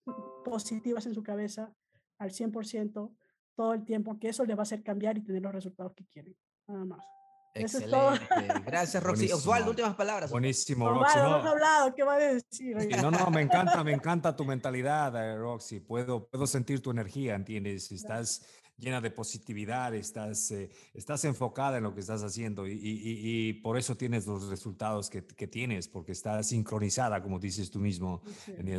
[0.44, 1.74] positivas en su cabeza
[2.18, 3.14] al 100%
[3.54, 6.06] todo el tiempo, que eso les va a hacer cambiar y tener los resultados que
[6.06, 6.36] quieren.
[6.66, 7.17] Nada más.
[7.60, 8.26] Excelente.
[8.66, 9.32] Gracias, Roxy.
[9.32, 10.30] Osvaldo, últimas palabras.
[10.30, 11.18] Buenísimo, Roxy.
[11.18, 12.76] No, hablado, ¿qué va a decir?
[13.02, 15.80] No, no, me encanta, me encanta tu mentalidad, eh, Roxy.
[15.80, 17.92] Puedo, puedo sentir tu energía, ¿entiendes?
[17.92, 18.46] Estás
[18.78, 23.76] llena de positividad, estás, eh, estás enfocada en lo que estás haciendo y, y, por
[23.76, 28.22] eso tienes los resultados que, que, tienes, porque estás sincronizada, como dices tú mismo.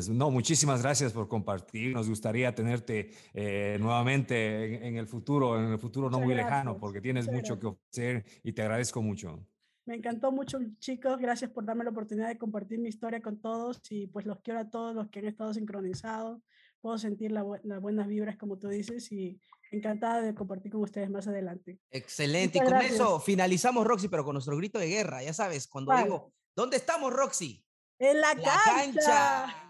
[0.09, 1.93] No, muchísimas gracias por compartir.
[1.93, 7.01] Nos gustaría tenerte eh, nuevamente en, el futuro, en el futuro no muy lejano, porque
[7.01, 9.45] tienes mucho que ofrecer y te agradezco mucho.
[9.85, 11.19] Me encantó mucho, chicos.
[11.19, 14.59] Gracias por darme la oportunidad de compartir mi historia con todos y pues los quiero
[14.59, 16.41] a todos los que han estado sincronizados.
[16.81, 17.43] Puedo sentir las
[17.81, 19.39] buenas vibras, como tú dices, y
[19.71, 21.79] encantada de compartir con ustedes más adelante.
[21.91, 22.57] Excelente.
[22.57, 25.23] y con eso finalizamos, Roxy, pero con nuestro grito de guerra.
[25.23, 27.63] Ya sabes, cuando digo, ¿dónde estamos, Roxy?
[27.99, 29.68] En la, cancha.